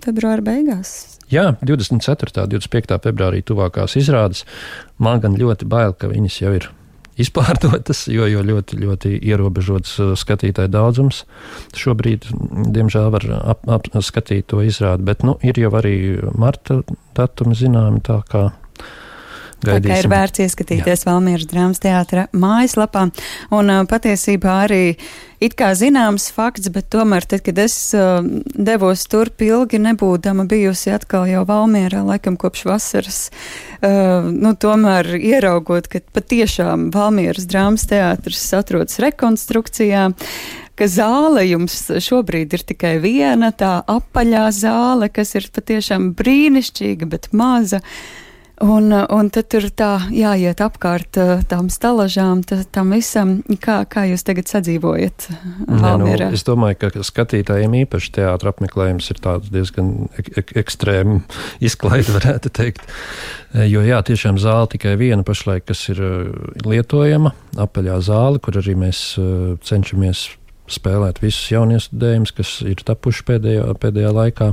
Februāra 0.00 0.40
beigās. 0.40 1.18
Jā, 1.28 1.50
24. 1.60 2.32
un 2.46 2.54
25. 2.54 2.96
februārī 3.04 3.42
tuvākās 3.44 3.98
izrādes. 4.00 4.46
Man 4.96 5.20
gan 5.20 5.36
ļoti 5.36 5.68
bail, 5.68 5.92
ka 5.92 6.08
viņas 6.08 6.38
jau 6.40 6.52
ir 6.56 6.70
izpārdotas, 7.20 8.06
jo, 8.08 8.24
jo 8.30 8.40
ļoti, 8.40 8.78
ļoti 8.86 9.12
ierobežots 9.20 9.98
uh, 10.00 10.14
skatītāju 10.16 10.72
daudzums. 10.72 11.26
Šobrīd, 11.76 12.30
diemžēl, 12.72 13.10
var 13.12 13.28
ap, 13.36 13.68
ap, 13.68 13.92
skatīt 14.00 14.48
to 14.48 14.62
izrādi, 14.64 15.04
bet 15.10 15.26
nu, 15.28 15.36
ir 15.44 15.60
jau 15.60 15.74
arī 15.76 15.98
marta 16.32 16.80
datumi 17.18 17.58
zināmi, 17.58 18.00
tā 18.08 18.22
kā 18.30 18.46
Tā 19.64 19.78
kā 19.82 19.96
ir 19.98 20.06
vērts 20.10 20.42
ieskatīties 20.44 21.02
Jā. 21.02 21.06
Valmieras 21.08 21.48
drāmas 21.50 21.80
teātra 21.82 22.28
mājaslapā. 22.36 23.08
Un 23.54 23.72
uh, 23.72 23.80
patiesībā 23.90 24.52
arī 24.68 24.82
it 25.42 25.56
kā 25.58 25.72
zināms 25.78 26.28
fakts, 26.34 26.70
bet 26.74 26.86
tomēr, 26.94 27.26
tad, 27.26 27.42
kad 27.46 27.58
es 27.62 27.74
uh, 27.96 28.20
devos 28.54 29.02
turp 29.10 29.42
ilgi, 29.42 29.80
nebūdama 29.82 30.46
bijusi 30.50 30.92
atkal 30.94 31.26
jau 31.30 31.42
Valmierā, 31.48 32.04
laikam 32.06 32.38
kopš 32.38 32.64
vasaras, 32.70 33.18
uh, 33.82 34.28
nu, 34.30 34.54
tomēr 34.54 35.10
ieraugot, 35.18 35.90
ka 35.90 36.04
patiešām 36.14 36.92
Valmieras 36.94 37.50
drāmas 37.50 37.88
teātris 37.90 38.46
atrodas 38.54 39.02
rekonstrukcijā 39.02 40.06
ka 40.78 40.86
zāle 40.86 41.42
jums 41.48 41.74
šobrīd 42.06 42.54
ir 42.54 42.62
tikai 42.70 42.94
viena, 43.02 43.50
tā 43.50 43.80
apaļā 43.90 44.46
zāle, 44.54 45.10
kas 45.10 45.34
ir 45.34 45.50
patiešām 45.54 46.12
brīnišķīga, 46.18 47.10
bet 47.10 47.30
maza. 47.34 47.82
Un, 48.64 48.90
un 48.90 49.28
tad 49.30 49.46
tur 49.52 49.68
tā 49.70 49.90
jāiet 50.10 50.58
apkārt 50.64 51.18
tām 51.50 51.68
stalažām, 51.70 52.40
tā, 52.46 52.60
tam 52.74 52.90
visam. 52.94 53.36
Kā, 53.62 53.80
kā 53.86 54.02
jūs 54.10 54.24
tagad 54.26 54.50
sadzīvojat? 54.50 55.28
Valmierā? 55.68 56.26
Ne, 56.26 56.32
nu, 56.32 56.38
es 56.38 56.46
domāju, 56.46 56.80
ka 56.82 57.04
skatītājiem 57.06 57.76
īpaši 57.84 58.10
teātra 58.18 58.50
apmeklējums 58.50 59.12
ir 59.14 59.20
tāds 59.22 59.52
diezgan 59.54 59.92
ek 60.18 60.32
ek 60.42 60.50
ekstrēmi 60.64 61.20
izklaide, 61.68 62.10
varētu 62.16 62.52
teikt. 62.58 62.82
Jo 63.70 63.84
jā, 63.86 64.00
tiešām 64.04 64.40
zāle 64.42 64.66
tikai 64.74 64.96
viena 65.00 65.22
pašlaik, 65.26 65.68
kas 65.70 65.84
ir 65.94 66.02
lietojama, 66.66 67.32
apaļā 67.62 68.00
zāle, 68.04 68.42
kur 68.42 68.58
arī 68.58 68.74
mēs 68.78 69.04
cenšamies 69.70 70.26
spēlēt 70.68 71.22
visus 71.22 71.46
jauniestudējumus, 71.54 72.34
kas 72.36 72.58
ir 72.66 72.82
tapuši 72.86 73.24
pēdējā, 73.28 73.70
pēdējā 73.80 74.12
laikā. 74.18 74.50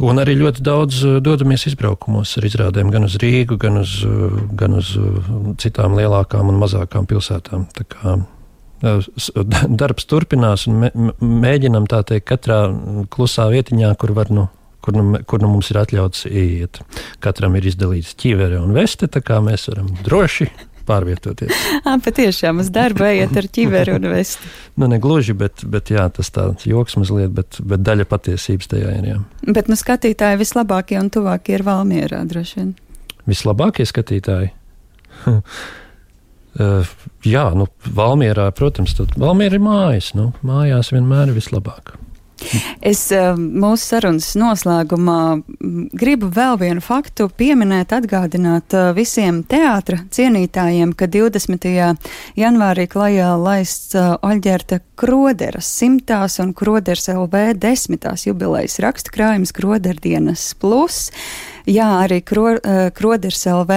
Un 0.00 0.20
arī 0.22 0.36
ļoti 0.40 0.64
daudz 0.64 1.00
uh, 1.04 1.16
dodamies 1.24 1.66
izbraukumos 1.68 2.32
ar 2.40 2.46
izrādēm 2.48 2.92
gan 2.92 3.04
uz 3.08 3.18
Rīgu, 3.20 3.58
gan 3.60 3.80
uz, 3.82 3.98
uh, 4.06 4.38
gan 4.56 4.78
uz 4.78 4.94
uh, 4.98 5.32
citām 5.60 5.96
lielākām 5.98 6.52
un 6.52 6.60
mazākām 6.62 7.08
pilsētām. 7.10 7.66
Tā 7.76 7.86
kā 7.90 8.16
darbs 9.82 10.08
turpinās 10.08 10.64
un 10.70 10.88
mēģinam 11.20 11.84
tā 11.90 12.00
teikt 12.08 12.30
katrā 12.30 12.62
klusā 13.12 13.50
vietiņā, 13.52 13.92
kur 14.00 14.14
var 14.16 14.32
nu 14.32 14.48
kur 14.80 14.96
nu, 14.96 15.18
kur 15.28 15.42
nu 15.42 15.50
mums 15.52 15.68
ir 15.72 15.80
atļauts 15.82 16.24
iet. 16.30 16.80
Katram 17.20 17.56
ir 17.58 17.68
izdalīts 17.68 18.14
ķīvere 18.16 18.60
un 18.62 18.72
veste, 18.72 19.10
tā 19.12 19.20
kā 19.24 19.36
mēs 19.44 19.68
varam 19.68 19.90
droši 20.06 20.48
pārvietoties. 20.90 21.54
À, 21.90 21.96
patiešām 22.02 22.60
uz 22.60 22.68
darbu 22.74 23.06
ejiet 23.08 23.36
ar 23.40 23.46
ķiveru 23.54 23.96
un 23.96 24.08
vesti. 24.12 24.50
nu, 24.80 24.88
ne 24.90 24.98
gluži, 25.02 25.34
bet, 25.38 25.64
bet 25.70 25.92
jā, 25.94 26.04
tas 26.14 26.28
tāds 26.34 26.66
joks 26.68 26.98
mazliet, 27.00 27.32
bet, 27.34 27.60
bet 27.64 27.84
daļa 27.86 28.06
patiesības 28.10 28.70
tajā 28.74 28.92
ir. 28.98 29.08
Jā. 29.08 29.18
Bet 29.56 29.70
nu, 29.70 29.78
skatītāji 29.78 30.40
vislabākie 30.42 30.98
un 31.00 31.08
tuvākie 31.14 31.56
ir 31.56 31.64
Valmierā 31.66 32.22
droši 32.28 32.60
vien. 32.60 32.74
Vislabākie 33.30 33.86
skatītāji? 33.88 34.52
uh, 35.30 35.40
jā, 37.34 37.46
nu, 37.56 37.70
Valmierā, 37.96 38.50
protams, 38.56 38.94
tad 38.98 39.16
Valmiera 39.20 39.56
ir 39.56 39.64
mājas. 39.64 40.12
Nu, 40.18 40.30
mājās 40.46 40.92
vienmēr 40.94 41.30
ir 41.30 41.40
vislabāk. 41.40 41.96
Es 42.80 43.02
eh, 43.12 43.32
mūsu 43.36 43.94
sarunas 43.94 44.32
noslēgumā 44.38 45.20
gribu 45.96 46.30
vēl 46.32 46.58
vienu 46.60 46.82
faktu 46.84 47.28
pieminēt, 47.36 47.92
atgādināt 47.96 48.74
eh, 48.76 48.90
visiem 48.96 49.42
teātra 49.48 50.00
cienītājiem, 50.12 50.94
ka 50.96 51.08
20. 51.10 51.68
janvārī 52.40 52.86
klajā 52.90 53.34
laists 53.40 53.96
eh, 53.98 54.12
Oļģerta 54.26 54.80
Kroderas 55.00 55.68
simtās 55.80 56.40
un 56.42 56.54
Kroders 56.56 57.08
LV 57.12 57.54
desmitās 57.60 58.26
jubilejas 58.28 58.80
rakstu 58.84 59.14
krājums 59.14 59.54
Kroderdienas 59.56 60.50
plus. 60.60 61.08
Jā, 61.70 61.86
arī 62.02 62.18
Kro, 62.26 62.56
uh, 62.56 62.88
Kroders 62.96 63.44
LV. 63.46 63.76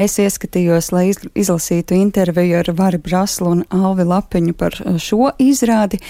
Es 0.00 0.18
ieskatījos, 0.20 0.90
lai 0.92 1.06
iz, 1.12 1.20
izlasītu 1.38 1.96
interviju 1.96 2.58
ar 2.60 2.70
Vari 2.76 3.00
Braslu 3.00 3.54
un 3.54 3.62
Alvi 3.72 4.04
Lapiņu 4.04 4.56
par 4.60 4.76
šo 5.00 5.30
izrādi. 5.40 6.02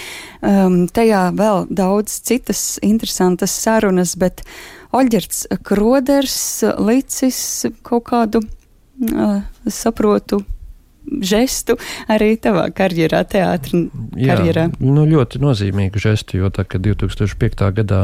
Um, 0.43 0.83
tajā 0.91 1.29
vēl 1.37 1.69
daudz 1.71 2.17
citas 2.27 2.75
interesantas 2.83 3.55
sarunas, 3.55 4.17
bet 4.19 4.43
Oļģerts 4.91 5.45
Kroders 5.63 6.39
licis 6.83 7.39
kaut 7.87 8.09
kādu, 8.09 8.41
uh, 8.43 9.39
saprotu, 9.71 10.41
žestu 11.23 11.77
arī 12.11 12.33
tavā 12.41 12.67
karjerā, 12.75 13.23
teātrī 13.29 13.85
karjerā? 14.17 14.67
Jā, 14.67 14.83
nu, 14.83 15.07
ļoti 15.09 15.41
nozīmīgu 15.41 16.01
žestu, 16.01 16.41
jo 16.43 16.51
tā, 16.53 16.67
2005. 16.67 17.71
gadā 17.79 18.03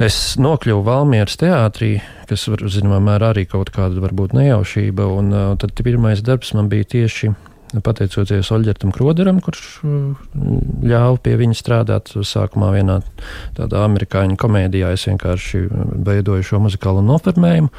es 0.00 0.16
nokļuvu 0.40 0.82
Valmieras 0.86 1.36
teātrī, 1.40 1.98
kas, 2.30 2.46
var, 2.50 2.64
zināmā 2.72 3.00
mērā, 3.04 3.34
arī 3.34 3.46
kaut 3.50 3.72
kāda 3.74 4.02
varbūt 4.02 4.34
nejaušība, 4.38 5.06
un 5.20 5.30
uh, 5.34 5.46
tad 5.60 5.76
pirmais 5.84 6.24
darbs 6.24 6.54
man 6.56 6.72
bija 6.72 6.88
tieši 6.96 7.34
pateicoties 7.78 8.50
Oļģertam 8.50 8.90
Kroderam, 8.94 9.38
kurš 9.44 9.62
ļāva 10.90 11.18
pie 11.22 11.36
viņa 11.38 11.58
strādāt. 11.58 12.10
Sākumā 12.26 12.72
vienā 12.74 12.98
tādā 13.54 13.84
amerikāņu 13.86 14.38
komēdijā 14.40 14.90
es 14.96 15.06
vienkārši 15.06 15.62
veidoju 16.08 16.48
šo 16.48 16.62
muzikālo 16.64 17.04
noformējumu. 17.06 17.70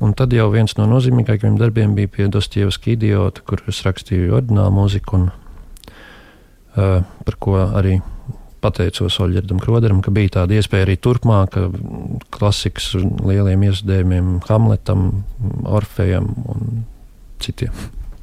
Un 0.00 0.14
tad 0.18 0.34
jau 0.34 0.48
viens 0.50 0.74
no 0.78 0.88
nozīmīgākajiem 0.90 1.58
darbiem 1.60 1.94
bija 1.94 2.10
pie 2.10 2.30
Dostoevska 2.32 2.94
idiota, 2.94 3.44
kur 3.46 3.62
es 3.70 3.82
rakstīju 3.86 4.34
ordinālu 4.40 4.72
mūziku, 4.80 5.20
un 5.20 5.28
uh, 5.30 7.04
par 7.26 7.38
ko 7.38 7.60
arī 7.68 8.00
pateicos 8.62 9.18
Oļģerdam 9.24 9.60
Kroderam, 9.62 10.00
ka 10.04 10.12
bija 10.14 10.36
tāda 10.40 10.58
iespēja 10.58 10.86
arī 10.88 10.96
turpmāk 11.00 11.56
klasikas 12.34 12.92
lieliem 12.98 13.66
iesdējumiem, 13.70 14.32
Hamletam, 14.48 15.24
Orfejam 15.68 16.30
un 16.52 16.82
citiem, 17.42 17.74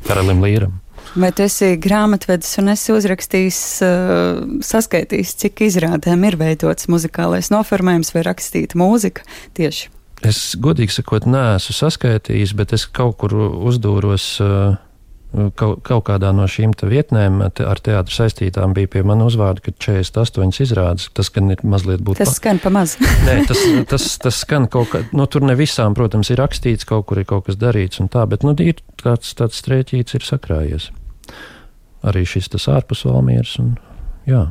Karalim 0.07 0.43
Līram. 0.45 0.77
Vai 1.17 1.29
tu 1.31 1.45
esi 1.45 1.75
grāmatvedis 1.81 2.57
un 2.61 2.71
esi 2.73 2.91
uzrakstījis, 2.93 3.59
uh, 3.85 4.41
saskaitījis, 4.65 5.35
cik 5.43 5.63
izrādēm 5.67 6.25
ir 6.27 6.37
veidots 6.39 6.89
muzikālais 6.91 7.51
noformējums 7.53 8.11
vai 8.15 8.25
rakstīta 8.27 8.79
mūzika 8.79 9.23
tieši? 9.57 9.93
Es 10.25 10.41
godīgi 10.59 10.95
sakot, 10.95 11.27
neesmu 11.29 11.75
saskaitījis, 11.77 12.55
bet 12.57 12.73
es 12.73 12.87
kaut 12.89 13.19
kur 13.21 13.35
uzdūros. 13.37 14.27
Uh, 14.43 14.75
kaut, 15.59 15.81
kaut 15.85 16.05
kādā 16.07 16.31
no 16.35 16.45
šīm 16.49 16.73
te 16.77 16.87
vietnēm 16.89 17.41
te, 17.55 17.65
ar 17.67 17.81
teātru 17.83 18.15
saistītām 18.15 18.73
bija 18.77 18.91
pie 18.95 19.03
manas 19.07 19.33
uzvārda, 19.33 19.63
ka 19.65 19.73
48 19.75 20.61
izrādes. 20.65 21.09
Tas 21.17 21.31
gan 21.33 21.51
ir 21.53 21.63
mazliet 21.67 22.03
būt. 22.05 22.21
Tas 22.21 22.31
pa... 22.31 22.37
skan 22.39 22.61
pa 22.63 22.71
maz. 22.73 22.95
Nē, 23.27 23.39
tas, 23.49 23.63
tas, 23.91 24.07
tas 24.23 24.41
skan 24.45 24.69
kaut 24.71 24.91
kā, 24.93 25.03
nu 25.17 25.27
tur 25.31 25.45
ne 25.47 25.57
visām, 25.59 25.97
protams, 25.97 26.31
ir 26.33 26.41
rakstīts, 26.41 26.87
kaut 26.87 27.07
kur 27.09 27.21
ir 27.21 27.27
kaut 27.29 27.47
kas 27.49 27.59
darīts 27.59 28.01
un 28.03 28.11
tā, 28.13 28.25
bet, 28.29 28.47
nu, 28.47 28.55
ir 28.63 28.79
tāds, 29.01 29.33
tāds 29.37 29.59
strēķīts 29.63 30.17
ir 30.17 30.27
sakrājies. 30.27 30.91
Arī 32.07 32.23
šis 32.29 32.51
tas 32.53 32.69
ārpus 32.71 33.05
Valmieras 33.07 33.57
un 33.61 33.75
jā. 34.29 34.47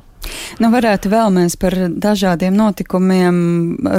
Nu, 0.62 0.70
varētu 0.72 1.10
vēl 1.12 1.30
mēs 1.34 1.56
par 1.60 1.74
dažādiem 2.00 2.54
notikumiem 2.56 3.36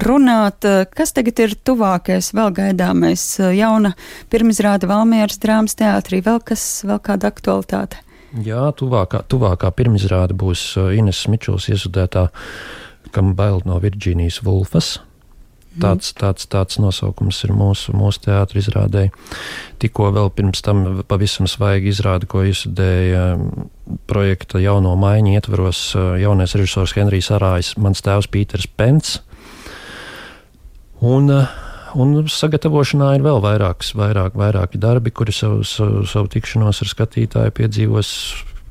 runāt. 0.06 0.66
Kas 0.96 1.14
tagad 1.16 1.40
ir 1.44 1.56
tuvākais, 1.68 2.32
vēl 2.38 2.54
gaidāmais 2.58 3.26
jauna 3.58 3.94
pirmizrāda 4.34 4.90
Valmieras 4.90 5.40
drāmas 5.44 5.78
teātrī, 5.78 6.24
vēl 6.26 6.42
kas, 6.46 6.66
vēl 6.88 7.02
kāda 7.04 7.32
aktualitāte? 7.32 8.02
Jā, 8.44 8.68
tuvākā, 8.76 9.24
tuvākā 9.32 9.72
pirmizrāde 9.78 10.36
būs 10.38 10.74
Ines 10.98 11.24
Mičels 11.32 11.70
iesudētā, 11.72 12.28
kam 13.16 13.36
bail 13.38 13.62
no 13.66 13.80
Virģīnijas 13.84 14.42
Vulfas. 14.44 14.98
Tāds, 15.82 16.10
tāds, 16.18 16.48
tāds 16.50 16.80
nosaukums 16.82 17.40
ir 17.46 17.54
mūsu, 17.54 17.94
mūsu 17.98 18.24
teātris 18.26 18.68
izrādē. 18.68 19.08
Tikko 19.82 20.10
vēl 20.16 20.32
pirms 20.34 20.64
tam 20.66 20.84
pavisam 21.08 21.50
svaigi 21.50 21.92
izrāda, 21.94 22.28
ko 22.30 22.44
izdēja 22.48 23.38
projekta 24.10 24.62
jauno 24.64 24.96
maiņu 25.00 25.36
ietvaros 25.38 25.82
jaunais 26.22 26.58
režisors 26.58 26.96
Henrijs 26.98 27.30
Arājs, 27.36 27.76
mans 27.78 28.04
tēvs 28.06 28.30
Pīters 28.34 28.68
Pents. 28.80 29.20
Un, 31.06 31.30
un 31.94 32.16
sagatavošanā 32.26 33.14
ir 33.18 33.26
vēl 33.26 33.42
vairāks, 33.44 33.94
vairāk, 33.98 34.38
vairāki 34.40 34.82
darbi, 34.82 35.14
kuri 35.14 35.36
savu, 35.36 35.62
savu, 35.68 36.06
savu 36.10 36.32
tikšanos 36.34 36.82
ar 36.82 36.94
skatītāju 36.94 37.58
piedzīvos 37.62 38.14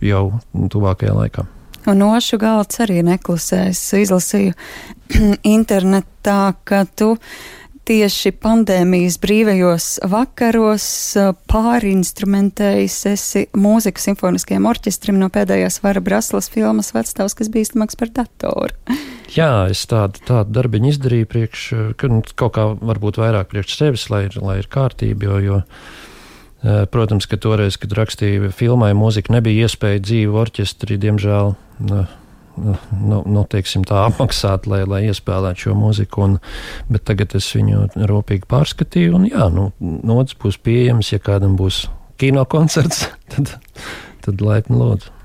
jau 0.04 0.24
tuvākajā 0.52 1.14
laikā. 1.16 1.46
Un 1.86 2.00
nošu 2.02 2.38
galds 2.42 2.80
arī 2.82 3.02
neklusē. 3.06 3.68
Es 3.70 3.82
izlasīju 3.94 4.56
internetā, 5.56 6.56
ka 6.66 6.84
tu 6.98 7.14
tieši 7.86 8.32
pandēmijas 8.42 9.18
brīvajos 9.22 9.86
vakaros 10.10 10.86
pārinstrumentējis 11.50 12.96
esi 13.12 13.44
mūziku 13.54 14.02
simfoniskajam 14.02 14.66
orķestrim 14.66 15.20
no 15.20 15.28
pēdējās 15.30 15.78
Vara 15.84 16.02
Braslas 16.02 16.50
filmas 16.50 16.90
Vecstāvs, 16.96 17.36
kas 17.38 17.52
bīstamāks 17.54 17.98
par 18.00 18.10
datoru. 18.16 18.74
Jā, 19.38 19.68
es 19.70 19.84
tādu, 19.90 20.22
tādu 20.26 20.54
darbiņu 20.58 20.90
izdarīju 20.94 21.30
priekš, 21.30 21.62
nu, 22.10 22.20
kaut 22.34 22.56
kā 22.58 22.66
varbūt 22.74 23.20
vairāk 23.22 23.52
priekš 23.54 23.78
sevis, 23.78 24.08
lai 24.10 24.26
lai 24.34 24.60
ir 24.62 24.68
kārtība, 24.72 25.30
jo, 25.30 25.38
jo 25.42 25.62
Protams, 26.90 27.28
ka 27.30 27.38
toreiz, 27.38 27.76
kad 27.78 27.92
rakstīju 27.94 28.50
filmai 28.56 28.90
mūziku, 28.96 29.34
nebija 29.36 29.66
iespēja 29.68 30.02
dzīvu 30.02 30.38
orķestri, 30.40 30.96
diemžēl, 30.98 31.52
nu, 31.86 33.20
nu, 33.22 33.44
teiksim, 33.50 33.84
tā 33.86 34.02
apmaksāt, 34.08 34.66
lai, 34.70 34.82
lai 34.88 35.04
iespēlētu 35.10 35.66
šo 35.66 35.76
mūziku. 35.78 36.24
Un, 36.26 36.38
bet 36.90 37.06
tagad 37.08 37.36
es 37.38 37.48
viņu 37.54 37.86
rūpīgi 38.10 38.48
pārskatīju, 38.50 39.14
un 39.18 39.28
jā, 39.30 39.48
nu, 39.52 39.70
nots 39.80 40.38
būs 40.40 40.58
pieejams, 40.62 41.12
ja 41.14 41.22
kādam 41.22 41.58
būs 41.60 41.84
kino 42.20 42.46
koncerts, 42.48 43.06
tad, 43.34 43.58
tad 44.26 44.42
laipni 44.44 44.80
lūdzu. 44.80 45.15